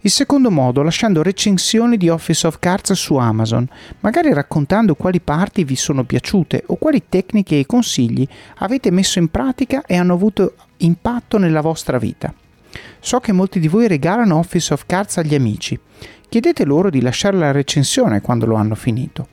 [0.00, 3.66] Il secondo modo, lasciando recensioni di Office of Cards su Amazon,
[4.00, 8.28] magari raccontando quali parti vi sono piaciute o quali tecniche e consigli
[8.58, 12.32] avete messo in pratica e hanno avuto impatto nella vostra vita.
[13.00, 15.78] So che molti di voi regalano Office of Cards agli amici
[16.34, 19.28] chiedete loro di lasciare la recensione quando lo hanno finito.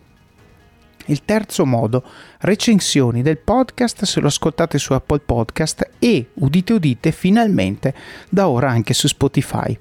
[1.07, 2.03] Il terzo modo,
[2.41, 7.95] recensioni del podcast se lo ascoltate su Apple Podcast e, udite udite, finalmente
[8.29, 9.75] da ora anche su Spotify.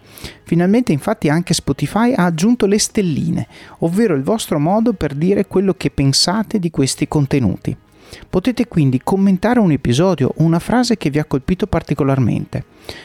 [0.44, 3.46] Finalmente infatti anche Spotify ha aggiunto le stelline,
[3.80, 7.76] ovvero il vostro modo per dire quello che pensate di questi contenuti.
[8.28, 12.64] Potete quindi commentare un episodio o una frase che vi ha colpito particolarmente.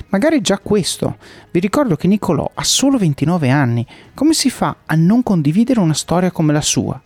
[0.10, 1.18] Magari già questo.
[1.52, 3.86] Vi ricordo che Nicolò ha solo 29 anni.
[4.14, 7.00] Come si fa a non condividere una storia come la sua?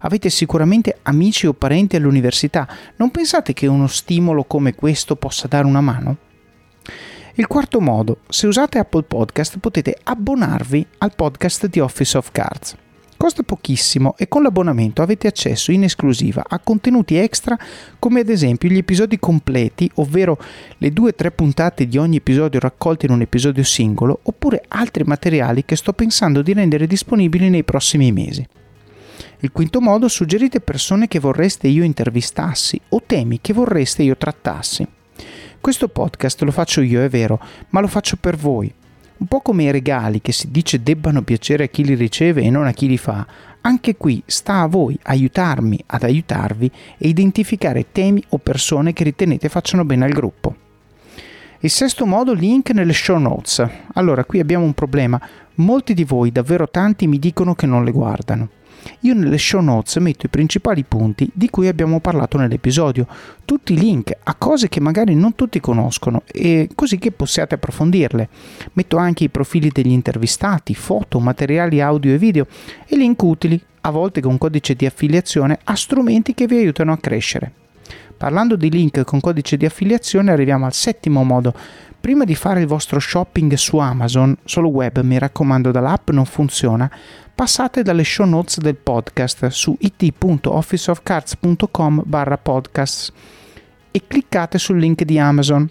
[0.00, 2.68] Avete sicuramente amici o parenti all'università.
[2.96, 6.16] Non pensate che uno stimolo come questo possa dare una mano?
[7.34, 12.76] Il quarto modo, se usate Apple Podcast potete abbonarvi al podcast di Office of Cards.
[13.28, 17.58] Costa pochissimo e con l'abbonamento avete accesso in esclusiva a contenuti extra
[17.98, 20.38] come ad esempio gli episodi completi, ovvero
[20.78, 25.04] le due o tre puntate di ogni episodio raccolte in un episodio singolo, oppure altri
[25.04, 28.48] materiali che sto pensando di rendere disponibili nei prossimi mesi.
[29.40, 34.88] Il quinto modo, suggerite persone che vorreste io intervistassi o temi che vorreste io trattassi.
[35.60, 38.72] Questo podcast lo faccio io, è vero, ma lo faccio per voi
[39.18, 42.50] un po' come i regali che si dice debbano piacere a chi li riceve e
[42.50, 43.26] non a chi li fa,
[43.60, 49.48] anche qui sta a voi aiutarmi ad aiutarvi e identificare temi o persone che ritenete
[49.48, 50.54] facciano bene al gruppo.
[51.60, 53.66] Il sesto modo, link nelle show notes.
[53.94, 55.20] Allora, qui abbiamo un problema.
[55.56, 58.48] Molti di voi, davvero tanti, mi dicono che non le guardano.
[59.00, 63.06] Io nelle show notes metto i principali punti di cui abbiamo parlato nell'episodio,
[63.44, 68.28] tutti i link a cose che magari non tutti conoscono e così che possiate approfondirle.
[68.72, 72.46] Metto anche i profili degli intervistati, foto, materiali audio e video
[72.86, 76.98] e link utili, a volte con codice di affiliazione, a strumenti che vi aiutano a
[76.98, 77.52] crescere.
[78.18, 81.54] Parlando di link con codice di affiliazione arriviamo al settimo modo
[82.00, 86.88] Prima di fare il vostro shopping su Amazon, solo web mi raccomando dall'app non funziona,
[87.34, 93.12] passate dalle show notes del podcast su it.officeofcards.com barra podcast
[93.90, 95.68] e cliccate sul link di Amazon.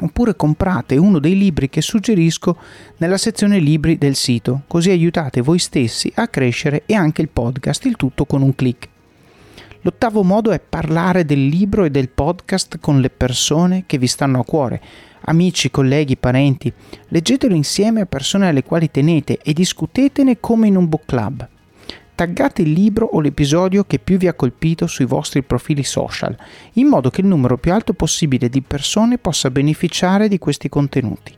[0.00, 2.58] Oppure comprate uno dei libri che suggerisco
[2.98, 7.86] nella sezione libri del sito, così aiutate voi stessi a crescere e anche il podcast,
[7.86, 8.88] il tutto con un clic.
[9.82, 14.40] L'ottavo modo è parlare del libro e del podcast con le persone che vi stanno
[14.40, 14.82] a cuore,
[15.22, 16.72] amici, colleghi, parenti.
[17.08, 21.48] Leggetelo insieme a persone alle quali tenete e discutetene come in un book club.
[22.12, 26.36] Taggate il libro o l'episodio che più vi ha colpito sui vostri profili social,
[26.72, 31.37] in modo che il numero più alto possibile di persone possa beneficiare di questi contenuti.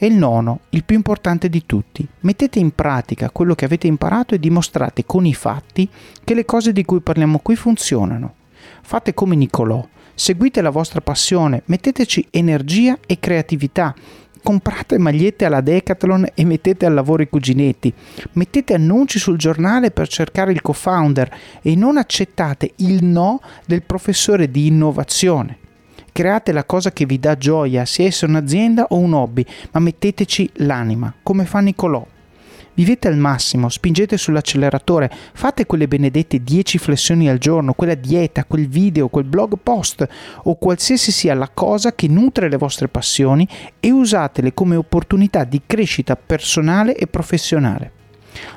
[0.00, 4.32] E il nono, il più importante di tutti, mettete in pratica quello che avete imparato
[4.32, 5.88] e dimostrate con i fatti
[6.22, 8.34] che le cose di cui parliamo qui funzionano.
[8.80, 9.84] Fate come Nicolò,
[10.14, 13.92] seguite la vostra passione, metteteci energia e creatività,
[14.40, 17.92] comprate magliette alla Decathlon e mettete al lavoro i cuginetti,
[18.34, 24.48] mettete annunci sul giornale per cercare il co-founder e non accettate il no del professore
[24.48, 25.66] di innovazione
[26.18, 30.50] create la cosa che vi dà gioia, sia essa un'azienda o un hobby, ma metteteci
[30.54, 32.04] l'anima, come fa Nicolò.
[32.74, 38.66] Vivete al massimo, spingete sull'acceleratore, fate quelle benedette 10 flessioni al giorno, quella dieta, quel
[38.66, 40.08] video, quel blog post
[40.42, 43.46] o qualsiasi sia la cosa che nutre le vostre passioni
[43.78, 47.92] e usatele come opportunità di crescita personale e professionale.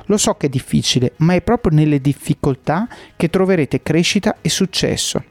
[0.06, 5.30] Lo so che è difficile, ma è proprio nelle difficoltà che troverete crescita e successo.